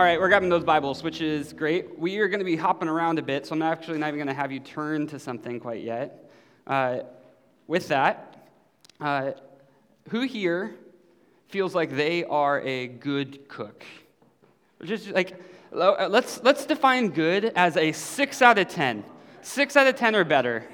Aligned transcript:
All 0.00 0.06
right, 0.06 0.18
we're 0.18 0.28
grabbing 0.28 0.48
those 0.48 0.64
Bibles, 0.64 1.02
which 1.02 1.20
is 1.20 1.52
great. 1.52 1.98
We 1.98 2.20
are 2.20 2.28
going 2.28 2.38
to 2.38 2.44
be 2.44 2.56
hopping 2.56 2.88
around 2.88 3.18
a 3.18 3.22
bit, 3.22 3.44
so 3.44 3.54
I'm 3.54 3.60
actually 3.60 3.98
not 3.98 4.06
even 4.06 4.16
going 4.16 4.28
to 4.28 4.32
have 4.32 4.50
you 4.50 4.58
turn 4.58 5.06
to 5.08 5.18
something 5.18 5.60
quite 5.60 5.82
yet. 5.82 6.32
Uh, 6.66 7.00
with 7.66 7.88
that, 7.88 8.48
uh, 8.98 9.32
who 10.08 10.22
here 10.22 10.74
feels 11.50 11.74
like 11.74 11.94
they 11.94 12.24
are 12.24 12.62
a 12.62 12.86
good 12.86 13.46
cook? 13.46 13.84
Just 14.82 15.10
like, 15.10 15.38
uh, 15.70 16.08
let's, 16.08 16.42
let's 16.42 16.64
define 16.64 17.10
good 17.10 17.52
as 17.54 17.76
a 17.76 17.92
six 17.92 18.40
out 18.40 18.56
of 18.56 18.68
10. 18.68 19.04
Six 19.42 19.76
out 19.76 19.86
of 19.86 19.96
10 19.96 20.16
or 20.16 20.24
better. 20.24 20.64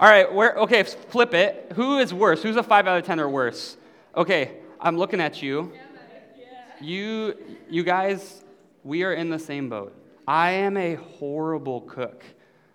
All 0.00 0.10
right, 0.10 0.34
where, 0.34 0.54
okay, 0.56 0.82
flip 0.82 1.32
it. 1.32 1.74
Who 1.76 1.98
is 1.98 2.12
worse? 2.12 2.42
Who's 2.42 2.56
a 2.56 2.64
five 2.64 2.88
out 2.88 2.98
of 2.98 3.06
10 3.06 3.20
or 3.20 3.28
worse? 3.28 3.76
Okay, 4.16 4.56
I'm 4.80 4.98
looking 4.98 5.20
at 5.20 5.42
you. 5.44 5.72
You, 6.80 7.36
you 7.70 7.84
guys, 7.84 8.42
we 8.88 9.04
are 9.04 9.12
in 9.12 9.28
the 9.28 9.38
same 9.38 9.68
boat. 9.68 9.94
I 10.26 10.52
am 10.52 10.78
a 10.78 10.94
horrible 10.94 11.82
cook. 11.82 12.24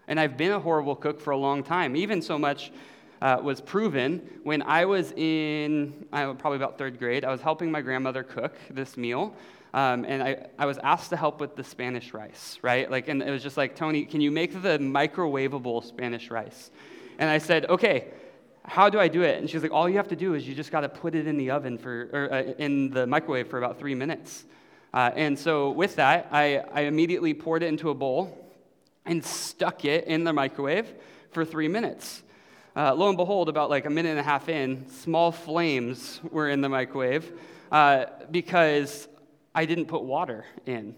And 0.07 0.19
I've 0.19 0.37
been 0.37 0.51
a 0.51 0.59
horrible 0.59 0.95
cook 0.95 1.19
for 1.19 1.31
a 1.31 1.37
long 1.37 1.63
time, 1.63 1.95
even 1.95 2.21
so 2.21 2.37
much 2.37 2.71
uh, 3.19 3.39
was 3.41 3.59
proven 3.59 4.21
when 4.43 4.61
I 4.61 4.85
was 4.85 5.11
in 5.13 6.05
uh, 6.13 6.33
probably 6.33 6.57
about 6.57 6.77
third 6.77 6.99
grade. 6.99 7.25
I 7.25 7.31
was 7.31 7.41
helping 7.41 7.71
my 7.71 7.81
grandmother 7.81 8.21
cook 8.21 8.55
this 8.69 8.95
meal. 8.95 9.33
Um, 9.73 10.05
and 10.07 10.21
I, 10.21 10.45
I 10.59 10.67
was 10.67 10.77
asked 10.83 11.09
to 11.09 11.17
help 11.17 11.39
with 11.39 11.55
the 11.55 11.63
Spanish 11.63 12.13
rice, 12.13 12.59
right? 12.61 12.91
Like, 12.91 13.07
and 13.07 13.23
it 13.23 13.31
was 13.31 13.41
just 13.41 13.57
like, 13.57 13.75
Tony, 13.75 14.05
can 14.05 14.21
you 14.21 14.29
make 14.29 14.61
the 14.61 14.77
microwavable 14.77 15.83
Spanish 15.83 16.29
rice? 16.29 16.69
And 17.17 17.27
I 17.27 17.39
said, 17.39 17.65
okay, 17.69 18.09
how 18.65 18.87
do 18.87 18.99
I 18.99 19.07
do 19.07 19.23
it? 19.23 19.39
And 19.39 19.49
she's 19.49 19.63
like, 19.63 19.71
all 19.71 19.89
you 19.89 19.97
have 19.97 20.09
to 20.09 20.15
do 20.15 20.35
is 20.35 20.47
you 20.47 20.53
just 20.53 20.71
got 20.71 20.81
to 20.81 20.89
put 20.89 21.15
it 21.15 21.25
in 21.25 21.37
the 21.37 21.49
oven 21.49 21.79
for, 21.79 22.09
or 22.13 22.31
uh, 22.31 22.41
in 22.59 22.91
the 22.91 23.07
microwave 23.07 23.47
for 23.47 23.57
about 23.57 23.79
three 23.79 23.95
minutes. 23.95 24.45
Uh, 24.93 25.11
and 25.15 25.37
so 25.37 25.71
with 25.71 25.95
that, 25.95 26.27
I, 26.31 26.57
I 26.71 26.81
immediately 26.81 27.33
poured 27.33 27.63
it 27.63 27.67
into 27.67 27.89
a 27.89 27.93
bowl 27.93 28.37
and 29.05 29.23
stuck 29.25 29.85
it 29.85 30.05
in 30.05 30.23
the 30.23 30.33
microwave 30.33 30.87
for 31.31 31.43
three 31.43 31.67
minutes. 31.67 32.21
Uh, 32.75 32.93
lo 32.93 33.07
and 33.07 33.17
behold, 33.17 33.49
about 33.49 33.69
like 33.69 33.85
a 33.85 33.89
minute 33.89 34.09
and 34.09 34.19
a 34.19 34.23
half 34.23 34.49
in, 34.49 34.87
small 34.89 35.31
flames 35.31 36.19
were 36.31 36.49
in 36.49 36.61
the 36.61 36.69
microwave 36.69 37.31
uh, 37.71 38.05
because 38.31 39.07
I 39.53 39.65
didn't 39.65 39.85
put 39.85 40.03
water 40.03 40.45
in. 40.65 40.95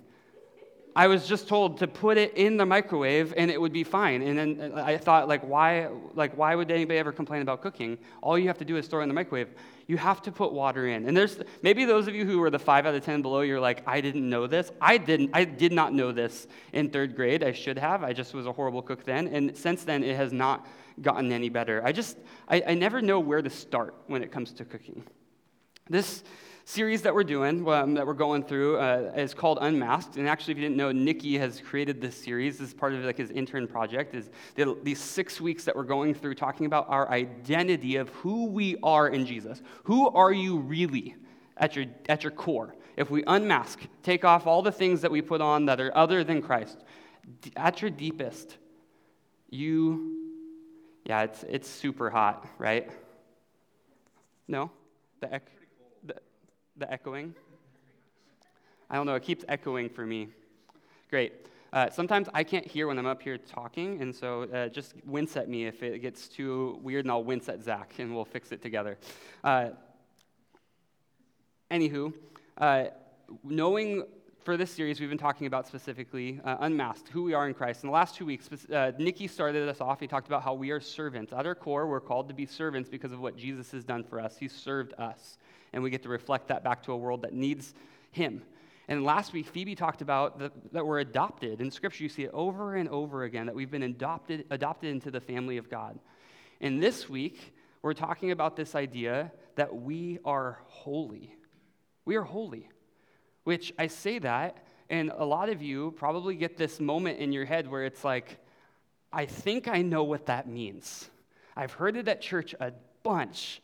I 0.96 1.08
was 1.08 1.28
just 1.28 1.50
told 1.50 1.80
to 1.80 1.88
put 1.88 2.18
it 2.18 2.36
in 2.36 2.56
the 2.56 2.66
microwave 2.66 3.34
and 3.36 3.52
it 3.52 3.60
would 3.60 3.74
be 3.74 3.84
fine. 3.84 4.22
And 4.22 4.38
then 4.38 4.72
uh, 4.74 4.82
I 4.82 4.98
thought, 4.98 5.28
like, 5.28 5.42
why, 5.42 5.90
like, 6.14 6.38
why 6.38 6.56
would 6.56 6.72
anybody 6.72 6.98
ever 6.98 7.12
complain 7.12 7.42
about 7.42 7.62
cooking? 7.62 7.98
All 8.22 8.40
you 8.40 8.48
have 8.48 8.58
to 8.60 8.66
do 8.66 8.78
is 8.78 8.88
throw 8.88 9.02
it 9.02 9.04
in 9.04 9.10
the 9.10 9.16
microwave. 9.16 9.50
You 9.88 9.98
have 9.98 10.22
to 10.22 10.32
put 10.32 10.54
water 10.54 10.88
in. 10.88 11.06
And 11.06 11.16
there's 11.16 11.38
maybe 11.62 11.84
those 11.84 12.08
of 12.08 12.16
you 12.16 12.26
who 12.26 12.40
were 12.40 12.50
the 12.50 12.60
five 12.60 12.86
out 12.86 12.96
of 12.96 13.04
ten 13.04 13.22
below, 13.22 13.42
you're 13.42 13.60
like, 13.60 13.84
I 13.86 14.00
didn't 14.00 14.28
know 14.28 14.48
this. 14.48 14.72
I 14.80 14.98
didn't. 14.98 15.32
I 15.34 15.44
did 15.44 15.74
not 15.74 15.94
know 15.94 16.14
this 16.14 16.48
in 16.72 16.90
third 16.90 17.16
grade. 17.16 17.44
I 17.44 17.52
should 17.52 17.78
have. 17.78 18.02
I 18.02 18.14
just 18.14 18.34
was 18.34 18.48
a 18.48 18.54
horrible 18.54 18.82
cook 18.82 19.04
then. 19.04 19.28
And 19.28 19.56
since 19.56 19.84
then, 19.84 20.02
it 20.02 20.16
has 20.16 20.32
not 20.32 20.66
gotten 21.02 21.32
any 21.32 21.50
better. 21.50 21.84
I 21.86 21.92
just, 21.92 22.18
I, 22.48 22.64
I 22.68 22.74
never 22.74 23.02
know 23.02 23.20
where 23.20 23.42
to 23.42 23.50
start 23.50 23.94
when 24.08 24.24
it 24.24 24.32
comes 24.32 24.54
to 24.54 24.66
cooking. 24.66 25.04
This 25.90 26.24
series 26.66 27.04
that 27.04 27.14
we're 27.14 27.24
doing, 27.24 27.68
um, 27.70 27.94
that 27.94 28.06
we're 28.06 28.14
going 28.14 28.44
through, 28.44 28.78
uh, 28.78 29.12
is 29.16 29.36
called 29.36 29.60
Unmasked. 29.62 30.18
And 30.18 30.28
actually, 30.28 30.54
if 30.54 30.58
you 30.58 30.64
didn't 30.64 30.78
know, 30.78 30.92
Nikki 30.92 31.38
has 31.38 31.62
created 31.62 32.02
this 32.02 32.16
series 32.22 32.60
as 32.60 32.74
part 32.74 32.94
of 32.94 33.04
like 33.04 33.18
his 33.18 33.30
intern 33.30 33.68
project. 33.68 34.16
Is 34.16 34.30
the, 34.56 34.76
these 34.84 35.00
six 35.00 35.40
weeks 35.40 35.64
that 35.66 35.76
we're 35.76 35.84
going 35.84 36.16
through 36.16 36.34
talking 36.36 36.66
about 36.66 36.90
our 36.90 37.10
identity 37.10 37.98
of 37.98 38.10
who 38.10 38.48
we 38.48 38.78
are 38.82 39.08
in 39.08 39.26
Jesus. 39.26 39.62
Who 39.84 40.10
are 40.10 40.34
you 40.34 40.58
really 40.58 41.16
at 41.56 41.76
your 41.76 41.86
at 42.10 42.24
your 42.24 42.32
core? 42.32 42.76
If 42.98 43.12
we 43.12 43.24
unmask, 43.28 43.80
take 44.02 44.26
off 44.26 44.48
all 44.48 44.62
the 44.62 44.72
things 44.72 45.02
that 45.02 45.12
we 45.12 45.22
put 45.22 45.42
on 45.42 45.66
that 45.68 45.80
are 45.80 45.96
other 45.96 46.24
than 46.24 46.42
Christ, 46.42 46.84
at 47.56 47.82
your 47.82 47.92
deepest, 47.92 48.58
you, 49.50 50.32
yeah, 51.04 51.24
it's 51.24 51.44
it's 51.48 51.70
super 51.70 52.10
hot, 52.10 52.48
right? 52.58 52.90
No, 54.48 54.72
the 55.20 55.32
the 56.78 56.92
echoing? 56.92 57.36
I 58.90 58.96
don't 58.96 59.06
know, 59.06 59.16
it 59.16 59.24
keeps 59.24 59.44
echoing 59.48 59.90
for 59.90 60.06
me. 60.06 60.30
Great. 61.10 61.34
Uh, 61.74 61.90
sometimes 61.90 62.30
I 62.34 62.44
can't 62.44 62.66
hear 62.66 62.88
when 62.88 62.98
I'm 62.98 63.06
up 63.06 63.22
here 63.22 63.38
talking, 63.38 64.02
and 64.02 64.16
so 64.16 64.44
uh, 64.44 64.70
just 64.70 64.94
wince 65.06 65.36
at 65.36 65.50
me 65.50 65.66
if 65.66 65.84
it 65.84 66.00
gets 66.00 66.28
too 66.28 66.80
weird, 66.82 67.06
and 67.06 67.12
I'll 67.12 67.24
wince 67.24 67.50
at 67.50 67.62
Zach, 67.62 67.96
and 67.98 68.16
we'll 68.16 68.26
fix 68.26 68.52
it 68.52 68.62
together. 68.62 68.98
Uh, 69.44 69.70
anywho, 71.70 72.14
uh, 72.58 72.86
knowing 73.44 74.06
for 74.46 74.58
this 74.58 74.70
series 74.72 75.00
we've 75.00 75.10
been 75.10 75.18
talking 75.18 75.48
about 75.48 75.66
specifically 75.66 76.40
uh, 76.46 76.58
unmasked 76.60 77.10
who 77.10 77.24
we 77.24 77.34
are 77.34 77.48
in 77.48 77.54
christ 77.56 77.84
in 77.84 77.88
the 77.88 77.94
last 77.94 78.16
two 78.16 78.28
weeks 78.28 78.48
uh, 78.72 78.92
nikki 79.00 79.28
started 79.28 79.68
us 79.68 79.82
off 79.82 80.00
he 80.00 80.06
talked 80.06 80.28
about 80.28 80.44
how 80.44 80.54
we 80.54 80.70
are 80.70 80.80
servants 80.80 81.34
at 81.34 81.48
our 81.48 81.56
core 81.56 81.88
we're 81.88 82.00
called 82.00 82.28
to 82.28 82.34
be 82.36 82.46
servants 82.46 82.88
because 82.88 83.12
of 83.12 83.20
what 83.20 83.36
jesus 83.36 83.72
has 83.72 83.84
done 83.84 84.04
for 84.04 84.20
us 84.20 84.38
He 84.38 84.48
served 84.48 84.94
us 85.00 85.40
and 85.74 85.84
we 85.84 85.90
get 85.90 86.04
to 86.04 86.10
reflect 86.10 86.48
that 86.48 86.64
back 86.64 86.84
to 86.84 86.92
a 86.92 86.98
world 86.98 87.22
that 87.24 87.34
needs 87.34 87.74
him. 88.12 88.42
And 88.88 89.04
last 89.04 89.34
week, 89.34 89.48
Phoebe 89.48 89.76
talked 89.76 90.02
about 90.02 90.38
the, 90.38 90.52
that 90.72 90.86
we're 90.86 91.00
adopted. 91.00 91.60
In 91.60 91.72
Scripture, 91.72 92.04
you 92.04 92.10
see 92.10 92.24
it 92.24 92.32
over 92.34 92.76
and 92.76 92.88
over 92.90 93.24
again 93.24 93.48
that 93.48 93.56
we've 93.56 93.72
been 93.72 93.84
adopted, 93.84 94.46
adopted 94.52 94.92
into 94.92 95.10
the 95.10 95.20
family 95.20 95.58
of 95.58 95.70
God. 95.70 96.00
And 96.62 96.82
this 96.82 97.10
week, 97.10 97.54
we're 97.82 97.94
talking 97.94 98.32
about 98.32 98.56
this 98.56 98.76
idea 98.76 99.32
that 99.56 99.76
we 99.76 100.20
are 100.24 100.60
holy. 100.68 101.36
We 102.06 102.16
are 102.16 102.24
holy, 102.24 102.70
which 103.44 103.74
I 103.80 103.88
say 103.88 104.20
that, 104.20 104.58
and 104.90 105.12
a 105.16 105.26
lot 105.26 105.50
of 105.50 105.62
you 105.62 105.92
probably 105.98 106.36
get 106.36 106.58
this 106.58 106.80
moment 106.80 107.20
in 107.20 107.32
your 107.32 107.46
head 107.46 107.70
where 107.70 107.86
it's 107.86 108.04
like, 108.04 108.38
I 109.12 109.26
think 109.26 109.68
I 109.68 109.82
know 109.82 110.04
what 110.04 110.28
that 110.28 110.48
means. 110.48 111.10
I've 111.56 111.72
heard 111.72 111.96
it 111.96 112.08
at 112.08 112.22
church 112.22 112.54
a 112.60 112.74
bunch, 113.02 113.62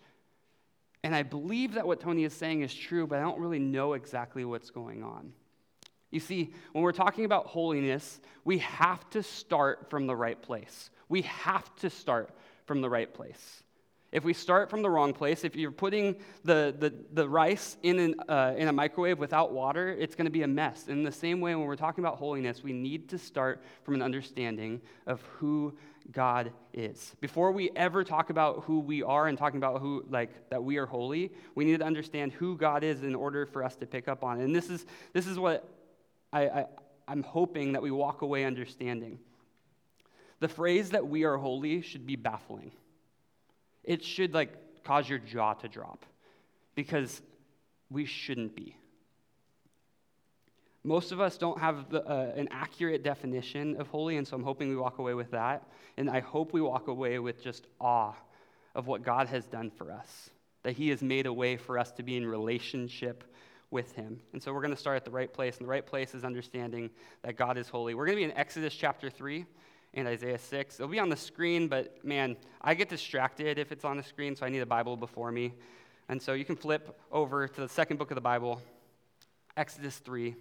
and 1.03 1.15
I 1.15 1.23
believe 1.23 1.73
that 1.73 1.85
what 1.87 1.99
Tony 1.99 2.23
is 2.23 2.33
saying 2.33 2.61
is 2.61 2.73
true, 2.73 3.07
but 3.07 3.19
I 3.19 3.21
don't 3.21 3.39
really 3.39 3.59
know 3.59 3.93
exactly 3.93 4.45
what's 4.45 4.69
going 4.69 5.03
on. 5.03 5.33
You 6.11 6.19
see, 6.19 6.53
when 6.73 6.83
we're 6.83 6.91
talking 6.91 7.25
about 7.25 7.47
holiness, 7.47 8.19
we 8.43 8.59
have 8.59 9.09
to 9.11 9.23
start 9.23 9.89
from 9.89 10.07
the 10.07 10.15
right 10.15 10.39
place. 10.41 10.89
We 11.09 11.21
have 11.23 11.73
to 11.77 11.89
start 11.89 12.31
from 12.65 12.81
the 12.81 12.89
right 12.89 13.11
place. 13.11 13.63
If 14.11 14.25
we 14.25 14.33
start 14.33 14.69
from 14.69 14.81
the 14.81 14.89
wrong 14.89 15.13
place, 15.13 15.45
if 15.45 15.55
you're 15.55 15.71
putting 15.71 16.17
the, 16.43 16.75
the, 16.77 16.93
the 17.13 17.29
rice 17.29 17.77
in, 17.81 17.97
an, 17.97 18.15
uh, 18.27 18.53
in 18.57 18.67
a 18.67 18.73
microwave 18.73 19.19
without 19.19 19.53
water, 19.53 19.89
it's 19.89 20.15
going 20.15 20.25
to 20.25 20.31
be 20.31 20.43
a 20.43 20.47
mess. 20.47 20.89
In 20.89 21.03
the 21.03 21.11
same 21.13 21.39
way, 21.39 21.55
when 21.55 21.65
we're 21.65 21.77
talking 21.77 22.03
about 22.03 22.17
holiness, 22.17 22.61
we 22.61 22.73
need 22.73 23.07
to 23.09 23.17
start 23.17 23.63
from 23.83 23.95
an 23.95 24.01
understanding 24.01 24.81
of 25.07 25.21
who 25.37 25.77
God 26.11 26.51
is. 26.73 27.15
Before 27.21 27.53
we 27.53 27.71
ever 27.73 28.03
talk 28.03 28.29
about 28.29 28.65
who 28.65 28.81
we 28.81 29.01
are 29.01 29.27
and 29.27 29.37
talking 29.37 29.57
about 29.57 29.79
who, 29.79 30.03
like, 30.09 30.49
that 30.49 30.61
we 30.61 30.75
are 30.75 30.85
holy, 30.85 31.31
we 31.55 31.63
need 31.63 31.79
to 31.79 31.85
understand 31.85 32.33
who 32.33 32.57
God 32.57 32.83
is 32.83 33.03
in 33.03 33.15
order 33.15 33.45
for 33.45 33.63
us 33.63 33.77
to 33.77 33.85
pick 33.85 34.09
up 34.09 34.25
on. 34.25 34.41
And 34.41 34.53
this 34.53 34.69
is, 34.69 34.85
this 35.13 35.25
is 35.25 35.39
what 35.39 35.69
I, 36.33 36.47
I, 36.47 36.65
I'm 37.07 37.23
hoping 37.23 37.73
that 37.73 37.81
we 37.81 37.91
walk 37.91 38.23
away 38.23 38.43
understanding. 38.43 39.19
The 40.41 40.49
phrase 40.49 40.89
that 40.89 41.07
we 41.07 41.23
are 41.23 41.37
holy 41.37 41.81
should 41.81 42.05
be 42.05 42.17
baffling. 42.17 42.73
It 43.83 44.03
should, 44.03 44.33
like, 44.33 44.83
cause 44.83 45.07
your 45.09 45.19
jaw 45.19 45.53
to 45.53 45.67
drop 45.67 46.05
because 46.75 47.21
we 47.89 48.05
shouldn't 48.05 48.55
be. 48.55 48.75
Most 50.83 51.11
of 51.11 51.19
us 51.19 51.37
don't 51.37 51.59
have 51.59 51.89
the, 51.89 52.03
uh, 52.03 52.33
an 52.35 52.47
accurate 52.49 53.03
definition 53.03 53.79
of 53.79 53.87
holy, 53.87 54.17
and 54.17 54.27
so 54.27 54.35
I'm 54.35 54.43
hoping 54.43 54.69
we 54.69 54.75
walk 54.75 54.97
away 54.97 55.13
with 55.13 55.31
that. 55.31 55.67
And 55.97 56.09
I 56.09 56.21
hope 56.21 56.53
we 56.53 56.61
walk 56.61 56.87
away 56.87 57.19
with 57.19 57.43
just 57.43 57.67
awe 57.79 58.13
of 58.73 58.87
what 58.87 59.03
God 59.03 59.27
has 59.27 59.45
done 59.45 59.69
for 59.69 59.91
us, 59.91 60.31
that 60.63 60.73
He 60.73 60.89
has 60.89 61.03
made 61.03 61.27
a 61.27 61.33
way 61.33 61.57
for 61.57 61.77
us 61.77 61.91
to 61.91 62.03
be 62.03 62.17
in 62.17 62.25
relationship 62.25 63.23
with 63.69 63.91
Him. 63.93 64.21
And 64.33 64.41
so 64.41 64.53
we're 64.53 64.61
going 64.61 64.73
to 64.73 64.79
start 64.79 64.95
at 64.95 65.05
the 65.05 65.11
right 65.11 65.31
place, 65.31 65.57
and 65.57 65.67
the 65.67 65.69
right 65.69 65.85
place 65.85 66.15
is 66.15 66.23
understanding 66.23 66.89
that 67.21 67.35
God 67.35 67.57
is 67.57 67.69
holy. 67.69 67.93
We're 67.93 68.05
going 68.05 68.17
to 68.17 68.25
be 68.25 68.31
in 68.31 68.37
Exodus 68.37 68.73
chapter 68.73 69.09
3 69.09 69.45
and 69.93 70.07
Isaiah 70.07 70.37
6. 70.37 70.79
It'll 70.79 70.89
be 70.89 70.99
on 70.99 71.09
the 71.09 71.17
screen, 71.17 71.67
but 71.67 72.03
man, 72.03 72.37
I 72.61 72.73
get 72.73 72.89
distracted 72.89 73.59
if 73.59 73.71
it's 73.71 73.83
on 73.83 73.97
the 73.97 74.03
screen, 74.03 74.35
so 74.35 74.45
I 74.45 74.49
need 74.49 74.59
a 74.59 74.65
Bible 74.65 74.95
before 74.95 75.31
me. 75.31 75.53
And 76.07 76.21
so 76.21 76.33
you 76.33 76.45
can 76.45 76.55
flip 76.55 76.99
over 77.11 77.47
to 77.47 77.61
the 77.61 77.69
second 77.69 77.97
book 77.97 78.11
of 78.11 78.15
the 78.15 78.21
Bible, 78.21 78.61
Exodus 79.55 79.97
3. 79.97 80.35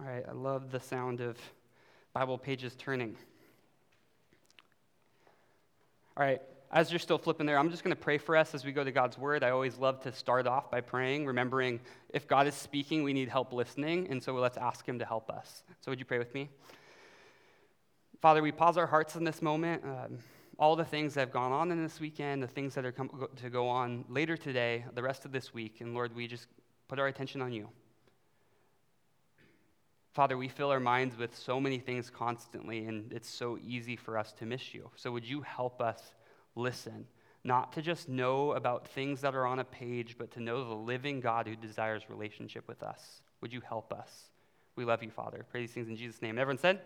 All 0.00 0.06
right, 0.06 0.24
I 0.28 0.32
love 0.32 0.70
the 0.70 0.78
sound 0.78 1.20
of 1.20 1.36
Bible 2.12 2.38
pages 2.38 2.76
turning. 2.76 3.16
All 6.16 6.24
right, 6.24 6.40
as 6.70 6.90
you're 6.90 6.98
still 6.98 7.18
flipping 7.18 7.46
there, 7.46 7.58
I'm 7.58 7.70
just 7.70 7.82
going 7.82 7.96
to 7.96 8.00
pray 8.00 8.18
for 8.18 8.36
us 8.36 8.54
as 8.54 8.64
we 8.64 8.72
go 8.72 8.84
to 8.84 8.92
God's 8.92 9.16
Word. 9.16 9.42
I 9.42 9.50
always 9.50 9.78
love 9.78 10.00
to 10.02 10.12
start 10.12 10.46
off 10.46 10.70
by 10.70 10.80
praying, 10.80 11.26
remembering 11.26 11.80
if 12.10 12.28
God 12.28 12.46
is 12.46 12.54
speaking, 12.54 13.02
we 13.02 13.12
need 13.12 13.28
help 13.28 13.52
listening, 13.52 14.08
and 14.10 14.22
so 14.22 14.34
let's 14.34 14.58
ask 14.58 14.86
Him 14.86 14.98
to 14.98 15.04
help 15.04 15.30
us. 15.30 15.64
So, 15.80 15.90
would 15.90 15.98
you 15.98 16.04
pray 16.04 16.18
with 16.18 16.34
me? 16.34 16.50
Father, 18.20 18.42
we 18.42 18.52
pause 18.52 18.76
our 18.76 18.86
hearts 18.86 19.16
in 19.16 19.24
this 19.24 19.40
moment. 19.40 19.82
Um, 19.84 20.18
all 20.58 20.74
the 20.74 20.84
things 20.84 21.14
that 21.14 21.20
have 21.20 21.32
gone 21.32 21.52
on 21.52 21.70
in 21.70 21.82
this 21.82 22.00
weekend, 22.00 22.42
the 22.42 22.48
things 22.48 22.74
that 22.74 22.84
are 22.84 22.92
come, 22.92 23.28
to 23.36 23.48
go 23.48 23.68
on 23.68 24.04
later 24.08 24.36
today, 24.36 24.84
the 24.94 25.02
rest 25.02 25.24
of 25.24 25.30
this 25.30 25.54
week. 25.54 25.80
And 25.80 25.94
Lord, 25.94 26.14
we 26.14 26.26
just 26.26 26.48
put 26.88 26.98
our 26.98 27.06
attention 27.06 27.40
on 27.40 27.52
you. 27.52 27.68
Father, 30.14 30.36
we 30.36 30.48
fill 30.48 30.70
our 30.70 30.80
minds 30.80 31.16
with 31.16 31.36
so 31.36 31.60
many 31.60 31.78
things 31.78 32.10
constantly, 32.10 32.86
and 32.86 33.12
it's 33.12 33.30
so 33.30 33.56
easy 33.64 33.94
for 33.94 34.18
us 34.18 34.32
to 34.32 34.46
miss 34.46 34.74
you. 34.74 34.90
So 34.96 35.12
would 35.12 35.24
you 35.24 35.42
help 35.42 35.80
us 35.80 36.12
listen? 36.58 37.06
Not 37.44 37.72
to 37.74 37.82
just 37.82 38.08
know 38.08 38.52
about 38.52 38.88
things 38.88 39.20
that 39.22 39.34
are 39.34 39.46
on 39.46 39.58
a 39.58 39.64
page, 39.64 40.16
but 40.18 40.32
to 40.32 40.40
know 40.40 40.68
the 40.68 40.74
living 40.74 41.20
God 41.20 41.46
who 41.46 41.56
desires 41.56 42.02
relationship 42.08 42.66
with 42.68 42.82
us. 42.82 43.22
Would 43.40 43.52
you 43.52 43.60
help 43.60 43.92
us? 43.92 44.30
We 44.76 44.84
love 44.84 45.02
you, 45.02 45.10
Father. 45.10 45.44
Pray 45.50 45.62
these 45.62 45.72
things 45.72 45.88
in 45.88 45.96
Jesus' 45.96 46.20
name. 46.20 46.38
Everyone 46.38 46.58
said? 46.58 46.80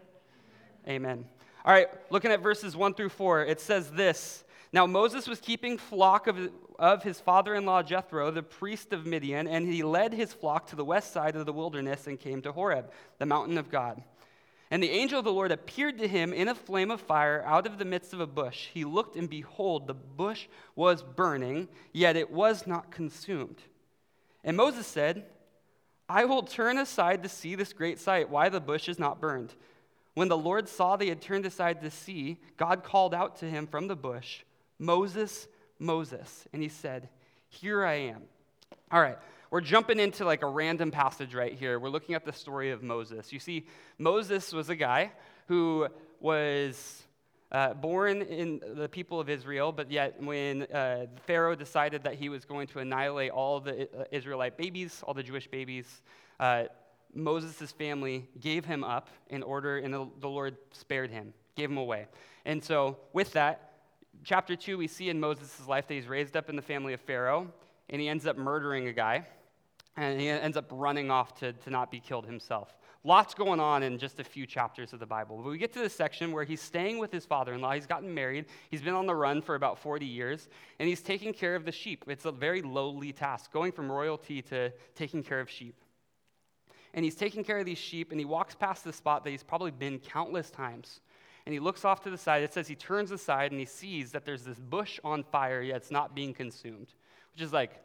Amen. 0.86 1.10
Amen. 1.10 1.24
All 1.64 1.72
right, 1.72 1.88
looking 2.10 2.30
at 2.30 2.42
verses 2.42 2.76
1 2.76 2.94
through 2.94 3.10
4, 3.10 3.44
it 3.44 3.60
says 3.60 3.90
this 3.90 4.44
Now 4.72 4.86
Moses 4.86 5.28
was 5.28 5.40
keeping 5.40 5.78
flock 5.78 6.26
of, 6.26 6.50
of 6.78 7.02
his 7.02 7.20
father 7.20 7.54
in 7.54 7.64
law 7.64 7.82
Jethro, 7.82 8.30
the 8.30 8.42
priest 8.42 8.92
of 8.92 9.06
Midian, 9.06 9.46
and 9.46 9.66
he 9.66 9.82
led 9.82 10.12
his 10.12 10.32
flock 10.32 10.66
to 10.68 10.76
the 10.76 10.84
west 10.84 11.12
side 11.12 11.36
of 11.36 11.46
the 11.46 11.52
wilderness 11.52 12.06
and 12.06 12.18
came 12.18 12.42
to 12.42 12.52
Horeb, 12.52 12.90
the 13.18 13.26
mountain 13.26 13.58
of 13.58 13.70
God. 13.70 14.02
And 14.72 14.82
the 14.82 14.90
angel 14.90 15.18
of 15.18 15.26
the 15.26 15.32
Lord 15.32 15.52
appeared 15.52 15.98
to 15.98 16.08
him 16.08 16.32
in 16.32 16.48
a 16.48 16.54
flame 16.54 16.90
of 16.90 17.02
fire 17.02 17.44
out 17.44 17.66
of 17.66 17.76
the 17.76 17.84
midst 17.84 18.14
of 18.14 18.20
a 18.20 18.26
bush. 18.26 18.68
He 18.72 18.86
looked, 18.86 19.16
and 19.16 19.28
behold, 19.28 19.86
the 19.86 19.92
bush 19.92 20.46
was 20.74 21.02
burning, 21.02 21.68
yet 21.92 22.16
it 22.16 22.30
was 22.30 22.66
not 22.66 22.90
consumed. 22.90 23.60
And 24.42 24.56
Moses 24.56 24.86
said, 24.86 25.26
I 26.08 26.24
will 26.24 26.42
turn 26.42 26.78
aside 26.78 27.22
to 27.22 27.28
see 27.28 27.54
this 27.54 27.74
great 27.74 28.00
sight, 28.00 28.30
why 28.30 28.48
the 28.48 28.62
bush 28.62 28.88
is 28.88 28.98
not 28.98 29.20
burned. 29.20 29.52
When 30.14 30.28
the 30.28 30.38
Lord 30.38 30.70
saw 30.70 30.96
they 30.96 31.08
had 31.08 31.20
turned 31.20 31.44
aside 31.44 31.82
to 31.82 31.90
see, 31.90 32.38
God 32.56 32.82
called 32.82 33.12
out 33.12 33.36
to 33.40 33.44
him 33.44 33.66
from 33.66 33.88
the 33.88 33.96
bush, 33.96 34.40
Moses, 34.78 35.48
Moses. 35.78 36.46
And 36.50 36.62
he 36.62 36.70
said, 36.70 37.10
Here 37.50 37.84
I 37.84 37.94
am. 37.94 38.22
All 38.90 39.02
right, 39.02 39.18
we're 39.52 39.60
jumping 39.60 40.00
into 40.00 40.24
like 40.24 40.42
a 40.42 40.46
random 40.46 40.90
passage 40.90 41.34
right 41.34 41.52
here. 41.52 41.78
We're 41.78 41.90
looking 41.90 42.14
at 42.14 42.24
the 42.24 42.32
story 42.32 42.70
of 42.70 42.82
Moses. 42.82 43.34
You 43.34 43.38
see, 43.38 43.66
Moses 43.98 44.50
was 44.50 44.70
a 44.70 44.74
guy 44.74 45.12
who 45.46 45.88
was 46.20 47.02
uh, 47.52 47.74
born 47.74 48.22
in 48.22 48.62
the 48.76 48.88
people 48.88 49.20
of 49.20 49.28
Israel, 49.28 49.70
but 49.70 49.90
yet 49.90 50.18
when 50.22 50.62
uh, 50.62 51.04
Pharaoh 51.26 51.54
decided 51.54 52.02
that 52.04 52.14
he 52.14 52.30
was 52.30 52.46
going 52.46 52.66
to 52.68 52.78
annihilate 52.78 53.30
all 53.30 53.60
the 53.60 53.82
uh, 53.82 54.04
Israelite 54.10 54.56
babies, 54.56 55.02
all 55.06 55.12
the 55.12 55.22
Jewish 55.22 55.46
babies, 55.48 56.00
uh, 56.40 56.64
Moses' 57.14 57.72
family 57.72 58.26
gave 58.40 58.64
him 58.64 58.82
up 58.82 59.10
in 59.28 59.42
order, 59.42 59.76
and 59.76 59.92
the, 59.92 60.08
the 60.20 60.28
Lord 60.30 60.56
spared 60.70 61.10
him, 61.10 61.34
gave 61.56 61.70
him 61.70 61.76
away. 61.76 62.06
And 62.46 62.64
so, 62.64 62.96
with 63.12 63.34
that, 63.34 63.72
chapter 64.24 64.56
2, 64.56 64.78
we 64.78 64.86
see 64.86 65.10
in 65.10 65.20
Moses' 65.20 65.68
life 65.68 65.86
that 65.88 65.92
he's 65.92 66.08
raised 66.08 66.38
up 66.38 66.48
in 66.48 66.56
the 66.56 66.62
family 66.62 66.94
of 66.94 67.02
Pharaoh, 67.02 67.52
and 67.90 68.00
he 68.00 68.08
ends 68.08 68.26
up 68.26 68.38
murdering 68.38 68.88
a 68.88 68.94
guy, 68.94 69.26
and 69.96 70.20
he 70.20 70.28
ends 70.28 70.56
up 70.56 70.66
running 70.70 71.10
off 71.10 71.34
to, 71.40 71.52
to 71.52 71.70
not 71.70 71.90
be 71.90 72.00
killed 72.00 72.26
himself. 72.26 72.76
Lots 73.04 73.34
going 73.34 73.58
on 73.58 73.82
in 73.82 73.98
just 73.98 74.20
a 74.20 74.24
few 74.24 74.46
chapters 74.46 74.92
of 74.92 75.00
the 75.00 75.06
Bible. 75.06 75.36
But 75.42 75.50
we 75.50 75.58
get 75.58 75.72
to 75.72 75.80
this 75.80 75.94
section 75.94 76.32
where 76.32 76.44
he's 76.44 76.60
staying 76.60 76.98
with 76.98 77.10
his 77.10 77.26
father 77.26 77.52
in 77.52 77.60
law. 77.60 77.72
He's 77.72 77.86
gotten 77.86 78.14
married. 78.14 78.46
He's 78.70 78.80
been 78.80 78.94
on 78.94 79.06
the 79.06 79.14
run 79.14 79.42
for 79.42 79.56
about 79.56 79.78
40 79.78 80.06
years, 80.06 80.48
and 80.78 80.88
he's 80.88 81.02
taking 81.02 81.32
care 81.32 81.56
of 81.56 81.64
the 81.64 81.72
sheep. 81.72 82.04
It's 82.06 82.24
a 82.24 82.32
very 82.32 82.62
lowly 82.62 83.12
task, 83.12 83.52
going 83.52 83.72
from 83.72 83.90
royalty 83.90 84.40
to 84.42 84.70
taking 84.94 85.22
care 85.22 85.40
of 85.40 85.50
sheep 85.50 85.74
and 86.94 87.04
he's 87.04 87.14
taking 87.14 87.42
care 87.42 87.58
of 87.58 87.66
these 87.66 87.78
sheep, 87.78 88.10
and 88.10 88.20
he 88.20 88.24
walks 88.24 88.54
past 88.54 88.84
the 88.84 88.92
spot 88.92 89.24
that 89.24 89.30
he's 89.30 89.42
probably 89.42 89.70
been 89.70 89.98
countless 89.98 90.50
times. 90.50 91.00
And 91.46 91.52
he 91.52 91.58
looks 91.58 91.84
off 91.84 92.02
to 92.02 92.10
the 92.10 92.18
side. 92.18 92.42
It 92.42 92.52
says 92.52 92.68
he 92.68 92.74
turns 92.74 93.10
aside 93.10 93.50
and 93.50 93.58
he 93.58 93.66
sees 93.66 94.12
that 94.12 94.24
there's 94.24 94.44
this 94.44 94.58
bush 94.58 95.00
on 95.02 95.24
fire, 95.24 95.60
yet 95.60 95.76
it's 95.76 95.90
not 95.90 96.14
being 96.14 96.34
consumed, 96.34 96.94
which 97.32 97.42
is 97.42 97.52
like, 97.52 97.82